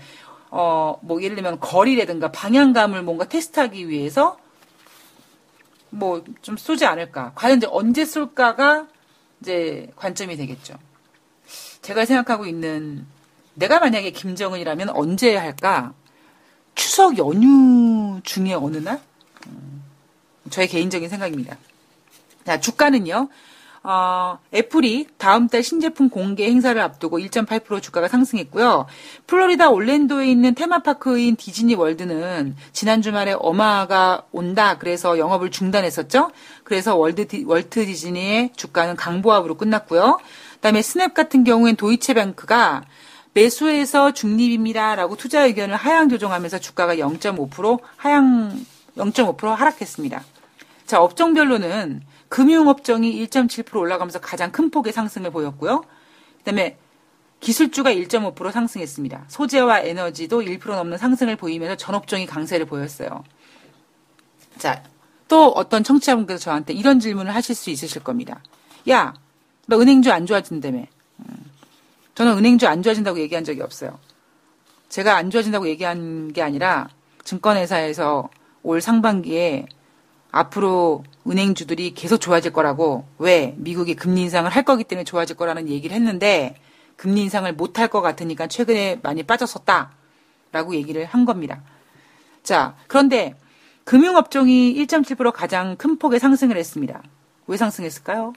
어 0.50 1.00
뭐 1.04 1.22
예를 1.22 1.36
들면 1.36 1.60
거리라든가 1.60 2.32
방향감을 2.32 3.04
뭔가 3.04 3.26
테스트하기 3.26 3.88
위해서 3.90 4.38
뭐 5.92 6.24
좀 6.42 6.58
쏘지 6.58 6.86
않을까. 6.86 7.32
과연 7.36 7.58
이제 7.58 7.68
언제 7.70 8.06
쏠까가 8.06 8.88
이제 9.42 9.92
관점이 9.96 10.36
되겠죠. 10.36 10.74
제가 11.84 12.06
생각하고 12.06 12.46
있는 12.48 13.06
내가 13.54 13.80
만약에 13.80 14.10
김정은이라면 14.12 14.90
언제 14.90 15.36
할까? 15.36 15.94
추석 16.76 17.18
연휴 17.20 18.20
중에 18.24 18.54
어느 18.54 18.78
날? 18.78 19.00
음, 19.48 19.84
저의 20.50 20.68
개인적인 20.68 21.08
생각입니다. 21.10 21.58
자, 22.46 22.60
주가는요. 22.60 23.30
어, 23.84 24.38
애플이 24.54 25.08
다음 25.18 25.48
달 25.48 25.64
신제품 25.64 26.10
공개 26.10 26.46
행사를 26.46 26.80
앞두고 26.80 27.18
1.8% 27.18 27.82
주가가 27.82 28.08
상승했고요. 28.08 28.86
플로리다 29.26 29.72
올랜도에 29.72 30.30
있는 30.30 30.54
테마파크인 30.54 31.36
디즈니 31.36 31.74
월드는 31.74 32.56
지난 32.74 33.02
주말에 33.02 33.36
어마가 33.40 34.24
온다. 34.32 34.78
그래서 34.78 35.18
영업을 35.18 35.50
중단했었죠. 35.50 36.30
그래서 36.64 36.96
월드 36.96 37.28
디, 37.28 37.44
월트 37.44 37.88
디즈니의 37.88 38.52
주가는 38.56 38.96
강보합으로 38.96 39.58
끝났고요. 39.58 40.20
그다음에 40.56 40.84
스냅 40.84 41.16
같은 41.16 41.44
경우엔 41.44 41.76
도이체뱅크가 41.76 42.84
매수에서 43.34 44.12
중립입니다라고 44.14 45.16
투자 45.16 45.46
의견을 45.46 45.76
하향 45.76 46.10
조정하면서 46.10 46.60
주가가 46.60 46.98
0.5% 46.98 47.80
하향 47.98 48.64
0.5% 48.96 49.56
하락했습니다. 49.56 50.24
자, 50.86 51.02
업종별로는 51.02 52.04
금융업종이 52.32 53.14
1.7% 53.28 53.76
올라가면서 53.76 54.22
가장 54.22 54.54
큰 54.54 54.72
폭의 54.72 54.94
상승을 54.94 55.32
보였고요. 55.32 55.84
그다음에 56.38 56.78
기술주가 57.42 57.92
1.5% 57.92 58.52
상승했습니다. 58.54 59.26
소재와 59.28 59.82
에너지도 59.82 60.42
1% 60.42 60.66
넘는 60.70 60.98
상승을 60.98 61.36
보이면서 61.36 61.76
전 61.76 61.94
업종이 61.94 62.26
강세를 62.26 62.68
보였어요. 62.68 63.26
자, 64.58 64.82
또 65.28 65.50
어떤 65.50 65.84
청취자분께서 65.84 66.40
저한테 66.40 66.72
이런 66.72 67.02
질문을 67.02 67.36
하실 67.36 67.54
수 67.54 67.70
있으실 67.70 68.02
겁니다. 68.02 68.42
야, 68.90 69.14
너 69.68 69.82
은행주 69.82 70.10
안 70.14 70.26
좋아진다며. 70.26 70.86
음, 71.20 71.52
저는 72.16 72.38
은행주 72.38 72.66
안 72.66 72.82
좋아진다고 72.82 73.20
얘기한 73.20 73.44
적이 73.44 73.62
없어요. 73.62 74.00
제가 74.88 75.18
안 75.18 75.32
좋아진다고 75.32 75.68
얘기한 75.68 76.32
게 76.32 76.42
아니라 76.42 76.88
증권회사에서 77.26 78.30
올 78.64 78.80
상반기에 78.80 79.66
앞으로 80.32 81.04
은행주들이 81.28 81.94
계속 81.94 82.18
좋아질 82.18 82.54
거라고 82.54 83.06
왜 83.20 83.54
미국이 83.58 83.96
금리 83.96 84.22
인상을 84.24 84.50
할 84.50 84.64
거기 84.64 84.84
때문에 84.84 85.04
좋아질 85.04 85.36
거라는 85.36 85.68
얘기를 85.70 85.96
했는데 85.96 86.56
금리 86.96 87.22
인상을 87.24 87.52
못 87.54 87.78
할 87.80 87.90
것 87.90 88.02
같으니까 88.02 88.48
최근에 88.48 89.00
많이 89.04 89.24
빠졌었다라고 89.24 90.76
얘기를 90.76 91.06
한 91.06 91.26
겁니다. 91.26 91.62
자, 92.44 92.76
그런데 92.88 93.36
금융업종이 93.84 94.74
1.7% 94.76 95.32
가장 95.34 95.76
큰 95.76 95.98
폭의 95.98 96.20
상승을 96.20 96.56
했습니다. 96.58 97.02
왜 97.48 97.58
상승했을까요? 97.58 98.34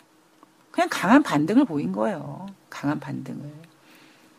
그냥 0.71 0.89
강한 0.91 1.23
반등을 1.23 1.65
보인 1.65 1.93
거예요. 1.93 2.47
강한 2.71 2.99
반등을. 2.99 3.53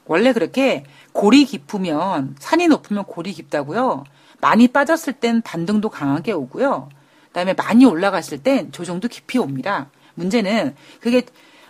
원래 0.05 0.33
그렇게 0.33 0.83
골이 1.13 1.45
깊으면 1.45 2.35
산이 2.39 2.67
높으면 2.67 3.05
골이 3.05 3.31
깊다고요. 3.31 4.03
많이 4.41 4.67
빠졌을 4.67 5.13
땐 5.13 5.41
반등도 5.41 5.89
강하게 5.89 6.33
오고요. 6.33 6.89
그다음에 7.35 7.53
많이 7.53 7.83
올라갔을 7.85 8.41
땐 8.41 8.71
조정도 8.71 9.09
깊이 9.09 9.37
옵니다. 9.37 9.89
문제는 10.15 10.73
그게 11.01 11.23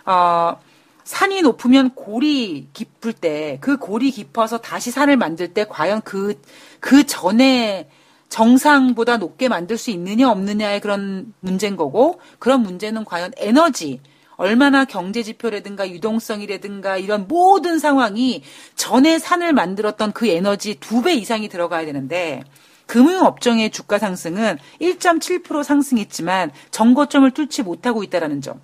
어 0.04 0.56
산이 1.02 1.42
높으면 1.42 1.90
골이 1.94 2.68
깊을 2.72 3.12
때 3.12 3.58
그 3.60 3.76
골이 3.76 4.12
깊어서 4.12 4.58
다시 4.58 4.92
산을 4.92 5.16
만들 5.16 5.52
때 5.54 5.64
과연 5.68 6.02
그그 6.02 6.40
그 6.78 7.04
전에 7.04 7.88
정상보다 8.28 9.16
높게 9.16 9.48
만들 9.48 9.76
수 9.76 9.90
있느냐 9.90 10.30
없느냐의 10.30 10.80
그런 10.80 11.34
문제인 11.40 11.76
거고 11.76 12.20
그런 12.38 12.62
문제는 12.62 13.04
과연 13.04 13.32
에너지 13.36 14.00
얼마나 14.36 14.84
경제 14.84 15.22
지표라든가 15.24 15.88
유동성이라든가 15.90 16.98
이런 16.98 17.26
모든 17.26 17.78
상황이 17.80 18.42
전에 18.76 19.18
산을 19.18 19.52
만들었던 19.52 20.12
그 20.12 20.28
에너지 20.28 20.76
두 20.78 21.02
배 21.02 21.14
이상이 21.14 21.48
들어가야 21.48 21.86
되는데 21.86 22.42
금융업종의 22.86 23.70
주가 23.70 23.98
상승은 23.98 24.58
1.7% 24.80 25.62
상승했지만 25.62 26.52
정고점을 26.70 27.30
뚫지 27.32 27.62
못하고 27.62 28.02
있다는 28.02 28.40
점. 28.40 28.60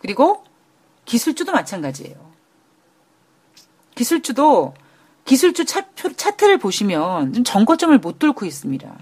그리고 0.00 0.44
기술주도 1.04 1.52
마찬가지예요. 1.52 2.32
기술주도 3.94 4.74
기술주 5.24 5.64
차, 5.64 5.86
차트를 5.94 6.58
보시면 6.58 7.32
좀 7.32 7.44
정고점을 7.44 7.96
못 7.98 8.18
뚫고 8.18 8.44
있습니다. 8.44 8.98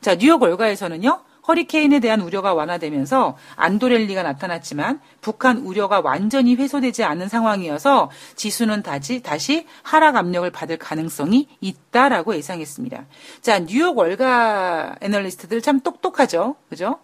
자, 0.00 0.16
뉴욕 0.16 0.40
월가에서는요. 0.40 1.24
허리케인에 1.48 2.00
대한 2.00 2.20
우려가 2.20 2.54
완화되면서 2.54 3.36
안도랠리가 3.56 4.22
나타났지만 4.22 5.00
북한 5.20 5.58
우려가 5.58 6.00
완전히 6.00 6.56
해소되지 6.56 7.04
않은 7.04 7.28
상황이어서 7.28 8.10
지수는 8.36 8.82
다시, 8.82 9.22
다시 9.22 9.66
하락 9.82 10.16
압력을 10.16 10.48
받을 10.50 10.76
가능성이 10.76 11.48
있다라고 11.60 12.34
예상했습니다. 12.36 13.06
자, 13.40 13.58
뉴욕 13.60 13.96
월가 13.96 14.96
애널리스트들 15.00 15.60
참 15.62 15.80
똑똑하죠. 15.80 16.56
그죠? 16.68 16.98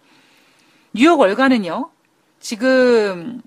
뉴욕 0.93 1.19
월가는요. 1.19 1.89
지금 2.39 3.41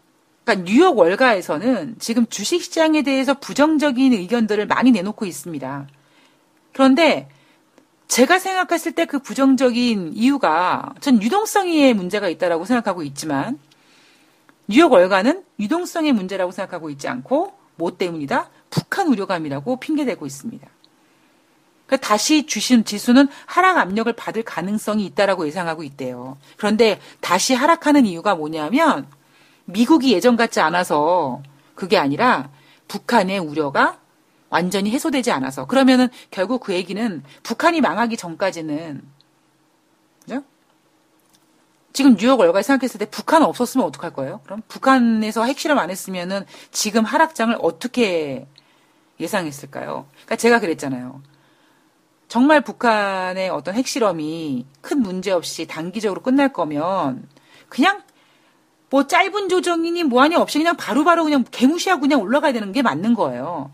그러니까 0.45 0.71
뉴욕 0.71 0.99
월가에서는 0.99 1.97
지금 1.99 2.27
주식 2.27 2.63
시장에 2.63 3.03
대해서 3.03 3.35
부정적인 3.35 4.13
의견들을 4.13 4.67
많이 4.67 4.91
내놓고 4.91 5.25
있습니다. 5.27 5.87
그런데 6.73 7.29
제가 8.11 8.41
생각했을 8.41 8.93
때 8.93 9.05
그 9.05 9.21
부정적인 9.21 10.13
이유가 10.15 10.95
전 11.01 11.23
유동성에 11.23 11.95
문제가 11.95 12.29
있다라고 12.29 12.65
생각하고 12.65 13.03
있지만 13.05 13.59
뉴욕 14.67 14.93
월가는 14.93 15.45
유동성의 15.61 16.13
문제라고 16.13 16.51
생각하고 16.51 16.91
있지 16.91 17.07
않고 17.07 17.55
뭐 17.77 17.97
때문이다? 17.97 18.51
북한 18.69 19.07
우려감이라고 19.09 19.79
핑계대고 19.79 20.27
있습니다. 20.27 20.69
그러니까 21.87 22.07
다시 22.09 22.47
주신 22.47 22.85
지수는 22.85 23.29
하락 23.47 23.79
압력을 23.79 24.13
받을 24.13 24.43
가능성이 24.43 25.07
있다라고 25.07 25.47
예상하고 25.47 25.85
있대요. 25.85 26.37
그런데 26.57 27.01
다시 27.21 27.55
하락하는 27.55 28.07
이유가 28.07 28.35
뭐냐면 28.35 29.07
미국이 29.67 30.13
예전 30.13 30.37
같지 30.37 30.61
않아서 30.61 31.43
그게 31.77 31.97
아니라 31.97 32.51
북한의 32.89 33.39
우려가 33.39 34.00
완전히 34.51 34.91
해소되지 34.91 35.31
않아서 35.31 35.65
그러면은 35.67 36.09
결국 36.31 36.61
그 36.61 36.75
얘기는 36.75 37.23
북한이 37.43 37.81
망하기 37.81 38.17
전까지는 38.17 39.03
그죠? 40.23 40.43
지금 41.93 42.17
뉴욕 42.17 42.39
월가 42.39 42.63
생각했을 42.63 42.99
때 42.99 43.07
북한 43.07 43.43
없었으면 43.43 43.87
어떡할 43.87 44.13
거예요? 44.13 44.41
그럼 44.45 44.63
북한에서 44.69 45.45
핵실험 45.45 45.79
안 45.79 45.91
했으면은 45.91 46.45
지금 46.71 47.05
하락장을 47.05 47.57
어떻게 47.63 48.47
예상했을까요? 49.19 50.07
그러니까 50.13 50.37
제가 50.37 50.61
그랬잖아요. 50.61 51.23
정말 52.29 52.61
북한의 52.61 53.51
어떤 53.51 53.75
핵실험이 53.75 54.67
큰 54.81 55.01
문제 55.01 55.33
없이 55.33 55.67
단기적으로 55.67 56.23
끝날 56.23 56.53
거면 56.53 57.29
그냥 57.69 58.03
뭐 58.89 59.07
짧은 59.07 59.49
조정이니 59.49 60.05
뭐하니 60.05 60.37
없이 60.37 60.59
그냥 60.59 60.77
바로바로 60.77 61.05
바로 61.05 61.25
그냥 61.25 61.45
개무시하고 61.51 62.03
그냥 62.03 62.21
올라가야 62.21 62.53
되는 62.53 62.73
게 62.73 62.83
맞는 62.83 63.15
거예요. 63.15 63.71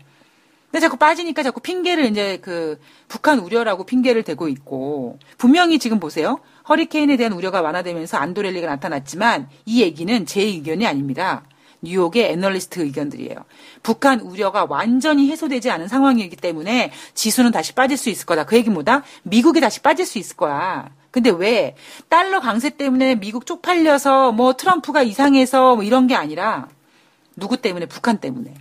근데 0.77 0.85
자꾸 0.85 0.97
빠지니까 0.97 1.41
자꾸 1.41 1.59
핑계를 1.59 2.05
이제 2.05 2.37
그 2.39 2.79
북한 3.07 3.39
우려라고 3.39 3.83
핑계를 3.83 4.21
대고 4.21 4.47
있고 4.47 5.17
분명히 5.39 5.79
지금 5.79 5.99
보세요. 5.99 6.39
허리케인에 6.69 7.17
대한 7.17 7.33
우려가 7.33 7.63
완화되면서 7.63 8.17
안도렐리가 8.17 8.67
나타났지만 8.67 9.49
이 9.65 9.81
얘기는 9.81 10.23
제 10.27 10.41
의견이 10.41 10.85
아닙니다. 10.85 11.41
뉴욕의 11.81 12.25
애널리스트 12.25 12.81
의견들이에요. 12.81 13.37
북한 13.81 14.19
우려가 14.19 14.67
완전히 14.69 15.31
해소되지 15.31 15.71
않은 15.71 15.87
상황이기 15.87 16.35
때문에 16.35 16.91
지수는 17.15 17.49
다시 17.49 17.73
빠질 17.73 17.97
수 17.97 18.11
있을 18.11 18.27
거다. 18.27 18.45
그 18.45 18.55
얘기 18.55 18.69
뭐다? 18.69 19.01
미국이 19.23 19.59
다시 19.59 19.79
빠질 19.79 20.05
수 20.05 20.19
있을 20.19 20.37
거야. 20.37 20.91
근데 21.09 21.31
왜 21.31 21.75
달러 22.07 22.39
강세 22.39 22.69
때문에 22.69 23.15
미국 23.15 23.47
쪽팔려서 23.47 24.31
뭐 24.31 24.53
트럼프가 24.53 25.01
이상해서 25.01 25.73
뭐 25.73 25.83
이런 25.83 26.05
게 26.05 26.13
아니라 26.13 26.67
누구 27.35 27.57
때문에 27.57 27.87
북한 27.87 28.19
때문에 28.19 28.53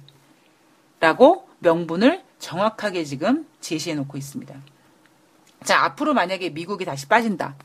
라고 0.98 1.45
명분을 1.66 2.22
정확하게 2.38 3.04
지금 3.04 3.46
제시해 3.60 3.96
놓고 3.96 4.16
있습니다. 4.16 4.54
자, 5.64 5.84
앞으로 5.84 6.14
만약에 6.14 6.50
미국이 6.50 6.84
다시 6.84 7.06
빠진다. 7.06 7.56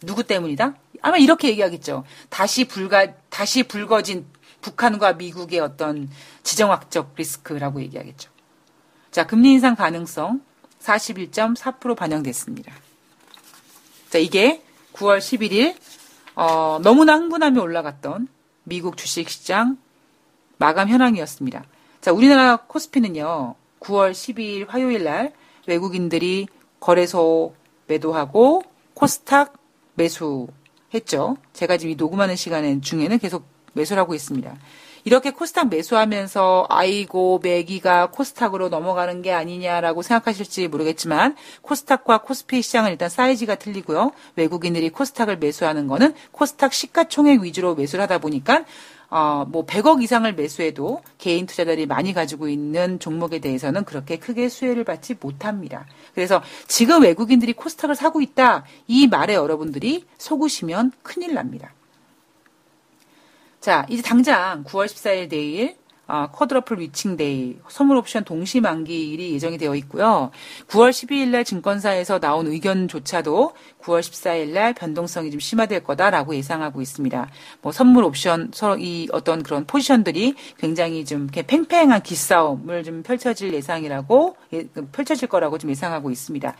누구 0.00 0.24
때문이다? 0.24 0.74
아마 1.02 1.16
이렇게 1.18 1.48
얘기하겠죠. 1.50 2.04
다시 2.28 2.64
불가, 2.64 3.14
다시 3.28 3.62
불거진 3.62 4.26
북한과 4.60 5.14
미국의 5.14 5.60
어떤 5.60 6.10
지정학적 6.42 7.14
리스크라고 7.16 7.80
얘기하겠죠. 7.82 8.30
자, 9.12 9.26
금리 9.26 9.52
인상 9.52 9.76
가능성 9.76 10.40
41.4% 10.80 11.96
반영됐습니다. 11.96 12.72
자, 14.10 14.18
이게 14.18 14.62
9월 14.94 15.18
11일, 15.18 15.76
어, 16.34 16.80
너무나 16.82 17.14
흥분하며 17.16 17.60
올라갔던 17.60 18.26
미국 18.64 18.96
주식시장 18.96 19.78
마감 20.58 20.88
현황이었습니다. 20.88 21.64
자, 22.02 22.12
우리나라 22.12 22.56
코스피는요, 22.56 23.54
9월 23.78 24.10
12일 24.10 24.66
화요일 24.68 25.04
날 25.04 25.32
외국인들이 25.68 26.48
거래소 26.80 27.54
매도하고 27.86 28.64
코스닥 28.94 29.52
매수 29.94 30.48
했죠. 30.92 31.36
제가 31.52 31.76
지금 31.76 31.92
이 31.92 31.94
녹음하는 31.94 32.34
시간 32.34 32.82
중에는 32.82 33.20
계속 33.20 33.44
매수를 33.74 34.00
하고 34.00 34.14
있습니다. 34.14 34.52
이렇게 35.04 35.30
코스닥 35.30 35.68
매수하면서 35.68 36.66
아이고 36.68 37.38
매기가 37.40 38.10
코스닥으로 38.10 38.68
넘어가는 38.68 39.22
게 39.22 39.32
아니냐라고 39.32 40.02
생각하실지 40.02 40.68
모르겠지만 40.68 41.36
코스닥과 41.62 42.22
코스피 42.22 42.62
시장은 42.62 42.90
일단 42.90 43.08
사이즈가 43.10 43.54
틀리고요. 43.54 44.10
외국인들이 44.34 44.90
코스닥을 44.90 45.38
매수하는 45.38 45.86
거는 45.86 46.14
코스닥 46.32 46.72
시가총액 46.72 47.42
위주로 47.42 47.76
매수를 47.76 48.02
하다 48.02 48.18
보니까 48.18 48.64
어, 49.12 49.44
뭐 49.46 49.66
100억 49.66 50.02
이상을 50.02 50.34
매수해도 50.34 51.02
개인 51.18 51.44
투자자들이 51.44 51.84
많이 51.84 52.14
가지고 52.14 52.48
있는 52.48 52.98
종목에 52.98 53.40
대해서는 53.40 53.84
그렇게 53.84 54.18
크게 54.18 54.48
수혜를 54.48 54.84
받지 54.84 55.14
못합니다. 55.20 55.84
그래서 56.14 56.42
지금 56.66 57.02
외국인들이 57.02 57.52
코스닥을 57.52 57.94
사고 57.94 58.22
있다. 58.22 58.64
이 58.86 59.06
말에 59.08 59.34
여러분들이 59.34 60.06
속으시면 60.16 60.92
큰일 61.02 61.34
납니다. 61.34 61.74
자, 63.60 63.84
이제 63.90 64.00
당장 64.00 64.64
9월 64.64 64.86
14일 64.86 65.28
내일 65.28 65.76
어, 66.12 66.28
quadruple 66.30 66.78
witching 66.78 67.16
day, 67.16 67.56
선물 67.70 67.96
옵션 67.96 68.24
동시 68.24 68.60
만기일이 68.60 69.32
예정이 69.32 69.56
되어 69.56 69.74
있고요. 69.76 70.30
9월 70.68 70.90
12일 70.90 71.28
날 71.28 71.42
증권사에서 71.42 72.20
나온 72.20 72.48
의견조차도 72.48 73.54
9월 73.80 74.00
14일 74.00 74.48
날 74.48 74.74
변동성이 74.74 75.30
좀 75.30 75.40
심화될 75.40 75.82
거다라고 75.82 76.34
예상하고 76.34 76.82
있습니다. 76.82 77.30
뭐 77.62 77.72
선물 77.72 78.04
옵션 78.04 78.50
서로 78.52 78.76
이 78.76 79.08
어떤 79.10 79.42
그런 79.42 79.64
포지션들이 79.64 80.34
굉장히 80.58 81.06
좀 81.06 81.28
팽팽한 81.28 82.02
기싸움을 82.02 82.84
좀 82.84 83.02
펼쳐질 83.02 83.54
예상이라고 83.54 84.36
예, 84.52 84.68
펼쳐질 84.92 85.28
거라고 85.28 85.56
좀 85.56 85.70
예상하고 85.70 86.10
있습니다. 86.10 86.54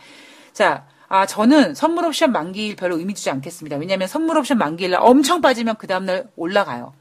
자, 0.53 0.87
아, 1.09 1.27
저는 1.27 1.75
선물 1.75 2.05
옵션 2.05 2.31
만기일 2.31 2.75
별로 2.75 2.97
의미 2.97 3.13
두지 3.13 3.29
않겠습니다. 3.29 3.77
왜냐하면 3.77 4.07
선물 4.07 4.35
옵션 4.39 4.57
만기일 4.57 4.89
날 4.89 5.01
엄청 5.03 5.41
빠지면 5.41 5.75
그 5.77 5.85
다음날 5.85 6.27
올라가요. 6.35 6.93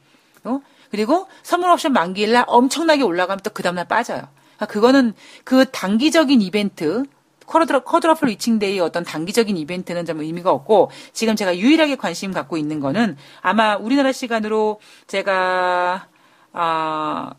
어? 0.45 0.61
그리고 0.93 1.27
선물 1.43 1.71
옵션 1.71 1.93
만기일 1.93 2.33
날 2.33 2.45
엄청나게 2.47 3.03
올라가면 3.03 3.41
또 3.43 3.51
그 3.53 3.63
다음날 3.63 3.89
빠져요. 3.89 4.29
그러니까 4.57 4.67
그거는 4.67 5.15
그 5.45 5.65
단기적인 5.71 6.41
이벤트, 6.43 7.05
쿼드러플 7.47 8.29
위칭데이 8.29 8.79
어떤 8.81 9.03
단기적인 9.05 9.57
이벤트는 9.57 10.05
좀 10.07 10.21
의미가 10.21 10.51
없고 10.51 10.91
지금 11.13 11.35
제가 11.37 11.57
유일하게 11.57 11.97
관심 11.97 12.33
갖고 12.33 12.57
있는 12.57 12.79
거는 12.81 13.17
아마 13.41 13.77
우리나라 13.77 14.13
시간으로 14.13 14.81
제가 15.07 16.07
아 16.53 17.33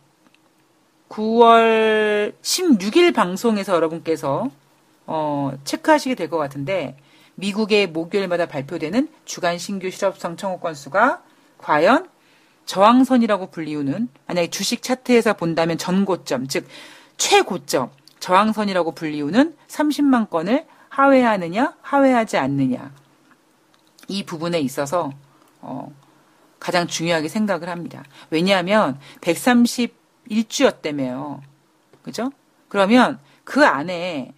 9월 1.10 2.34
16일 2.42 3.14
방송에서 3.14 3.74
여러분께서 3.76 4.50
어 5.06 5.52
체크하시게 5.64 6.16
될 6.16 6.30
것 6.30 6.38
같은데 6.38 6.98
미국의 7.36 7.88
목요일마다 7.88 8.46
발표되는 8.48 9.08
주간 9.26 9.58
신규 9.58 9.90
실업성 9.90 10.38
청구 10.38 10.60
건수가 10.60 11.22
과연 11.58 12.13
저항선이라고 12.66 13.52
불리우는 13.52 14.08
만약에 14.28 14.50
주식 14.50 14.82
차트에서 14.82 15.34
본다면 15.34 15.78
전고점 15.78 16.48
즉 16.48 16.68
최고점 17.18 17.92
저항선이라고 18.20 18.94
불리우는 18.94 19.56
30만 19.68 20.30
건을 20.30 20.66
하회하느냐 20.90 21.76
하회하지 21.82 22.38
않느냐 22.38 22.92
이 24.08 24.24
부분에 24.24 24.60
있어서 24.60 25.12
어, 25.62 25.94
가장 26.60 26.88
중요하게 26.88 27.28
생각을 27.28 27.70
합니다. 27.70 28.04
왜냐하면 28.30 29.00
131주였다며요. 29.22 31.42
그죠? 32.02 32.32
그러면 32.70 33.20
그 33.44 33.66
안에 33.66 34.34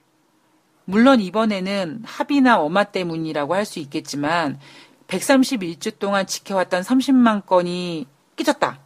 물론 0.86 1.20
이번에는 1.22 2.04
합의나 2.06 2.60
엄마 2.60 2.84
때문이라고 2.84 3.56
할 3.56 3.66
수 3.66 3.80
있겠지만 3.80 4.60
131주 5.08 6.00
동안 6.00 6.26
지켜왔던 6.26 6.82
30만 6.82 7.46
건이 7.46 8.08
끼졌다. 8.36 8.80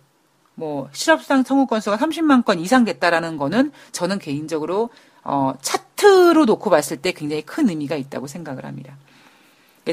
뭐 0.56 0.90
실업상 0.92 1.44
청구 1.44 1.68
건수가 1.68 1.98
30만 1.98 2.44
건 2.44 2.60
이상 2.60 2.84
됐다라는 2.84 3.38
거는 3.38 3.72
저는 3.92 4.20
개인적으로 4.20 4.90
어, 5.24 5.54
차트로 5.62 6.46
놓고 6.46 6.70
봤을 6.70 6.98
때 6.98 7.12
굉장히 7.12 7.42
큰 7.42 7.70
의미가 7.70 7.96
있다고 7.96 8.28
생각을 8.28 8.66
합니다. 8.66 8.98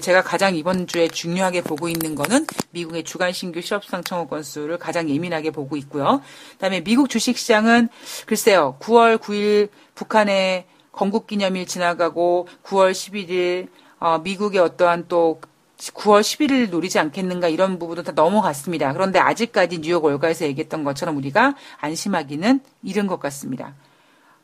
제가 0.00 0.22
가장 0.22 0.54
이번 0.56 0.86
주에 0.86 1.08
중요하게 1.08 1.62
보고 1.62 1.88
있는 1.88 2.14
거는 2.14 2.46
미국의 2.70 3.04
주간 3.04 3.32
신규 3.32 3.62
실업상 3.62 4.04
청구 4.04 4.28
건수를 4.28 4.78
가장 4.78 5.08
예민하게 5.08 5.50
보고 5.50 5.76
있고요. 5.76 6.20
그다음에 6.52 6.82
미국 6.82 7.08
주식시장은 7.08 7.88
글쎄요. 8.26 8.76
9월 8.80 9.18
9일 9.18 9.70
북한의 9.94 10.66
건국기념일 10.92 11.66
지나가고 11.66 12.48
9월 12.64 12.92
11일 12.92 13.68
어, 13.98 14.18
미국의 14.18 14.60
어떠한 14.60 15.06
또 15.08 15.40
9월 15.78 16.20
11일 16.20 16.70
노리지 16.70 16.98
않겠는가 16.98 17.48
이런 17.48 17.78
부분도 17.78 18.02
다 18.02 18.12
넘어갔습니다. 18.12 18.92
그런데 18.92 19.18
아직까지 19.18 19.80
뉴욕 19.80 20.04
월가에서 20.04 20.46
얘기했던 20.46 20.84
것처럼 20.84 21.16
우리가 21.16 21.54
안심하기는 21.80 22.60
이른 22.82 23.06
것 23.06 23.20
같습니다. 23.20 23.74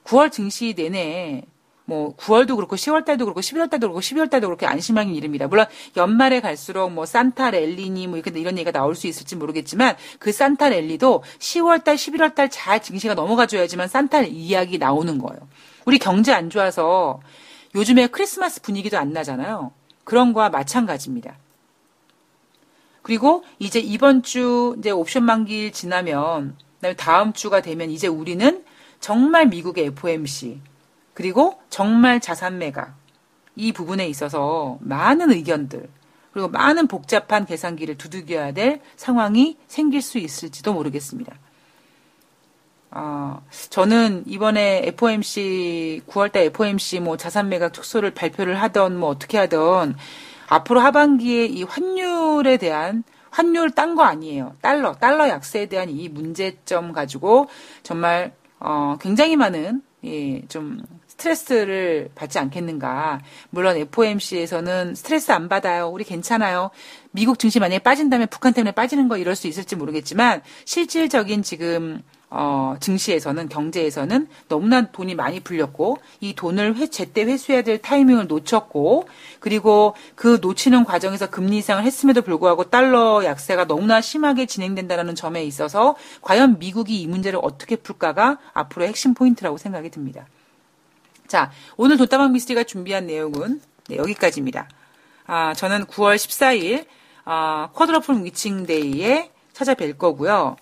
9월 0.05 0.31
증시 0.31 0.75
내내 0.75 1.43
뭐 1.85 2.15
9월도 2.17 2.57
그렇고 2.57 2.77
10월 2.77 3.05
달도 3.05 3.25
그렇고 3.25 3.41
11월 3.41 3.69
달도 3.69 3.89
그렇고 3.89 4.01
12월 4.01 4.31
달도 4.31 4.47
그렇게 4.47 4.67
안심하기 4.67 5.13
이릅니다. 5.13 5.49
물론 5.49 5.67
연말에 5.97 6.41
갈수록 6.41 6.91
뭐 6.91 7.07
산타 7.07 7.51
랠리니 7.51 8.07
뭐 8.07 8.19
이런 8.19 8.57
얘기가 8.57 8.71
나올 8.71 8.95
수 8.95 9.07
있을지 9.07 9.37
모르겠지만 9.37 9.97
그 10.19 10.33
산타 10.33 10.69
랠리도 10.71 11.23
10월 11.39 11.83
달, 11.85 11.97
11월 11.97 12.35
달 12.35 12.49
잘 12.49 12.83
증시가 12.83 13.15
넘어가 13.15 13.47
줘야지만 13.47 13.89
산타 13.89 14.23
이야기 14.23 14.79
나오는 14.79 15.19
거예요. 15.19 15.41
우리 15.85 15.99
경제 15.99 16.33
안 16.33 16.51
좋아서 16.51 17.21
요즘에 17.75 18.09
크리스마스 18.09 18.61
분위기도 18.61 18.99
안 18.99 19.13
나잖아요. 19.13 19.73
그런 20.05 20.33
거와 20.33 20.49
마찬가지입니다. 20.49 21.37
그리고 23.03 23.45
이제 23.59 23.81
이번 23.81 24.23
주 24.23 24.77
이제 24.79 24.91
옵션 24.91 25.25
만기일 25.25 25.73
지나면 25.73 26.57
그다음에 26.77 26.97
다음 26.97 27.33
주가 27.33 27.61
되면 27.61 27.91
이제 27.91 28.07
우리는 28.07 28.65
정말 29.01 29.47
미국의 29.47 29.87
FOMC 29.87 30.61
그리고 31.15 31.61
정말 31.69 32.21
자산 32.21 32.59
매각 32.59 32.95
이 33.57 33.73
부분에 33.73 34.09
있어서 34.09 34.79
많은 34.81 35.31
의견들 35.33 35.89
그리고 36.33 36.49
많은 36.49 36.87
복잡한 36.87 37.45
계산기를 37.45 37.99
두들겨야 37.99 38.53
될 38.53 38.81
상황이 38.97 39.59
생길 39.67 40.01
수 40.01 40.19
있을지도 40.19 40.73
모르겠습니다. 40.73 41.37
아, 42.95 43.41
저는 43.71 44.25
이번에 44.27 44.83
FOMC 44.85 46.03
9월달 46.07 46.37
FOMC 46.47 47.01
뭐 47.01 47.17
자산 47.17 47.49
매각 47.49 47.73
축소를 47.73 48.13
발표를 48.13 48.61
하던 48.63 48.99
뭐 48.99 49.09
어떻게 49.09 49.39
하던 49.39 49.97
앞으로 50.49 50.81
하반기에 50.81 51.47
이 51.47 51.63
환율에 51.63 52.59
대한 52.59 53.03
환율 53.31 53.71
딴 53.71 53.95
거 53.95 54.03
아니에요. 54.03 54.57
달러, 54.61 54.93
달러 54.93 55.27
약세에 55.29 55.67
대한 55.67 55.89
이 55.89 56.11
문제점 56.11 56.93
가지고 56.93 57.49
정말 57.83 58.33
어, 58.61 58.99
굉장히 59.01 59.37
많은 59.37 59.83
예, 60.05 60.43
좀 60.49 60.83
스트레스를 61.07 62.11
받지 62.15 62.39
않겠는가. 62.39 63.21
물론 63.49 63.77
FOMC에서는 63.77 64.95
스트레스 64.95 65.33
안 65.33 65.49
받아요. 65.49 65.89
우리 65.89 66.05
괜찮아요. 66.05 66.71
미국 67.13 67.39
증시 67.39 67.59
만약에 67.59 67.79
빠진다면 67.79 68.29
북한 68.29 68.53
때문에 68.53 68.73
빠지는 68.73 69.09
거 69.09 69.17
이럴 69.17 69.35
수 69.35 69.47
있을지 69.47 69.77
모르겠지만 69.77 70.43
실질적인 70.67 71.43
지금 71.43 72.03
어, 72.35 72.77
증시에서는 72.81 73.51
경제에서는 73.51 74.27
너무나 74.49 74.91
돈이 74.91 75.15
많이 75.15 75.41
풀렸고 75.41 75.99
이 76.21 76.35
돈을 76.35 76.77
회, 76.77 76.87
제때 76.87 77.25
회수해야 77.25 77.61
될 77.61 77.77
타이밍을 77.77 78.27
놓쳤고 78.27 79.07
그리고 79.39 79.95
그 80.15 80.39
놓치는 80.41 80.85
과정에서 80.85 81.29
금리 81.29 81.57
인상을 81.57 81.85
했음에도 81.85 82.23
불구하고 82.23 82.71
달러 82.71 83.23
약세가 83.23 83.67
너무나 83.67 84.01
심하게 84.01 84.47
진행된다는 84.47 85.15
점에 85.15 85.45
있어서 85.45 85.95
과연 86.23 86.59
미국이 86.59 87.03
이 87.03 87.07
문제를 87.07 87.39
어떻게 87.43 87.77
풀까가 87.77 88.39
앞으로의 88.55 88.89
핵심 88.89 89.13
포인트라고 89.13 89.59
생각이 89.59 89.91
듭니다. 89.91 90.27
자, 91.27 91.51
오늘 91.77 91.99
돈다방 91.99 92.33
미스리가 92.33 92.65
준비한 92.65 93.07
내용은 93.07 93.61
네, 93.89 93.99
여기까지입니다. 93.99 94.69
아, 95.27 95.53
저는 95.53 95.85
9월 95.85 96.17
14일 96.17 96.87
아, 97.27 97.69
quadruple 97.75 98.25
witching 98.25 98.96
day에 98.96 99.31
찾아뵐 99.53 99.99
거고요. 99.99 100.57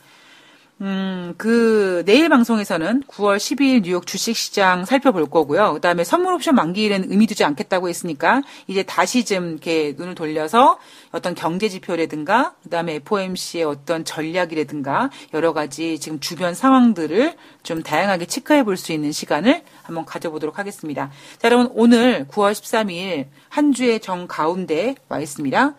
음, 0.83 1.35
그, 1.37 2.03
내일 2.07 2.31
방송에서는 2.31 3.03
9월 3.03 3.37
12일 3.37 3.83
뉴욕 3.83 4.07
주식시장 4.07 4.87
살펴볼 4.87 5.27
거고요. 5.27 5.75
그 5.75 5.81
다음에 5.83 6.05
선물 6.05 6.33
옵션 6.33 6.55
만기일은 6.55 7.11
의미 7.11 7.27
두지 7.27 7.45
않겠다고 7.45 7.91
했으니까, 7.91 8.41
이제 8.67 8.83
다시 8.83 9.27
좀 9.27 9.51
이렇게 9.51 9.95
눈을 9.99 10.15
돌려서 10.15 10.79
어떤 11.13 11.35
경제 11.35 11.69
지표라든가, 11.69 12.55
그 12.63 12.71
다음에 12.71 12.95
FOMC의 12.95 13.65
어떤 13.65 14.07
전략이라든가, 14.07 15.11
여러 15.35 15.53
가지 15.53 15.99
지금 15.99 16.19
주변 16.19 16.55
상황들을 16.55 17.35
좀 17.63 17.83
다양하게 17.83 18.25
체크해 18.25 18.65
볼 18.65 18.79
수 18.79 18.93
있는 18.93 19.13
시간을 19.13 19.63
한번 19.83 20.07
가져보도록 20.07 20.59
하겠습니다. 20.59 21.11
자, 21.37 21.49
여러분, 21.49 21.71
오늘 21.75 22.27
9월 22.29 22.53
13일 22.53 23.27
한 23.51 23.73
주의 23.75 24.01
정 24.01 24.27
가운데 24.27 24.95
와 25.11 25.21
있습니다. 25.21 25.75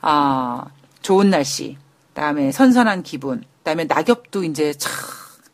아, 0.00 0.64
좋은 1.02 1.28
날씨, 1.28 1.76
그 2.08 2.14
다음에 2.14 2.52
선선한 2.52 3.02
기분, 3.02 3.44
그다음에 3.66 3.84
낙엽도 3.84 4.44
이제 4.44 4.72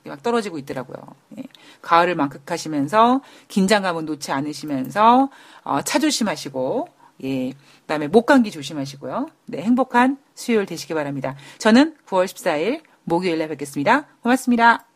촥막 0.04 0.22
떨어지고 0.22 0.58
있더라고요. 0.58 0.98
예. 1.38 1.44
가을을 1.80 2.14
만끽하시면서 2.14 3.22
긴장감은 3.48 4.04
놓지 4.04 4.32
않으시면서 4.32 5.30
어, 5.64 5.80
차 5.80 5.98
조심하시고 5.98 6.88
예. 7.24 7.52
그다음에 7.80 8.08
목감기 8.08 8.50
조심하시고요. 8.50 9.28
네, 9.46 9.62
행복한 9.62 10.18
수요일 10.34 10.66
되시기 10.66 10.92
바랍니다. 10.92 11.36
저는 11.56 11.96
9월 12.06 12.26
14일 12.26 12.82
목요일에 13.04 13.48
뵙겠습니다. 13.48 14.06
고맙습니다. 14.20 14.91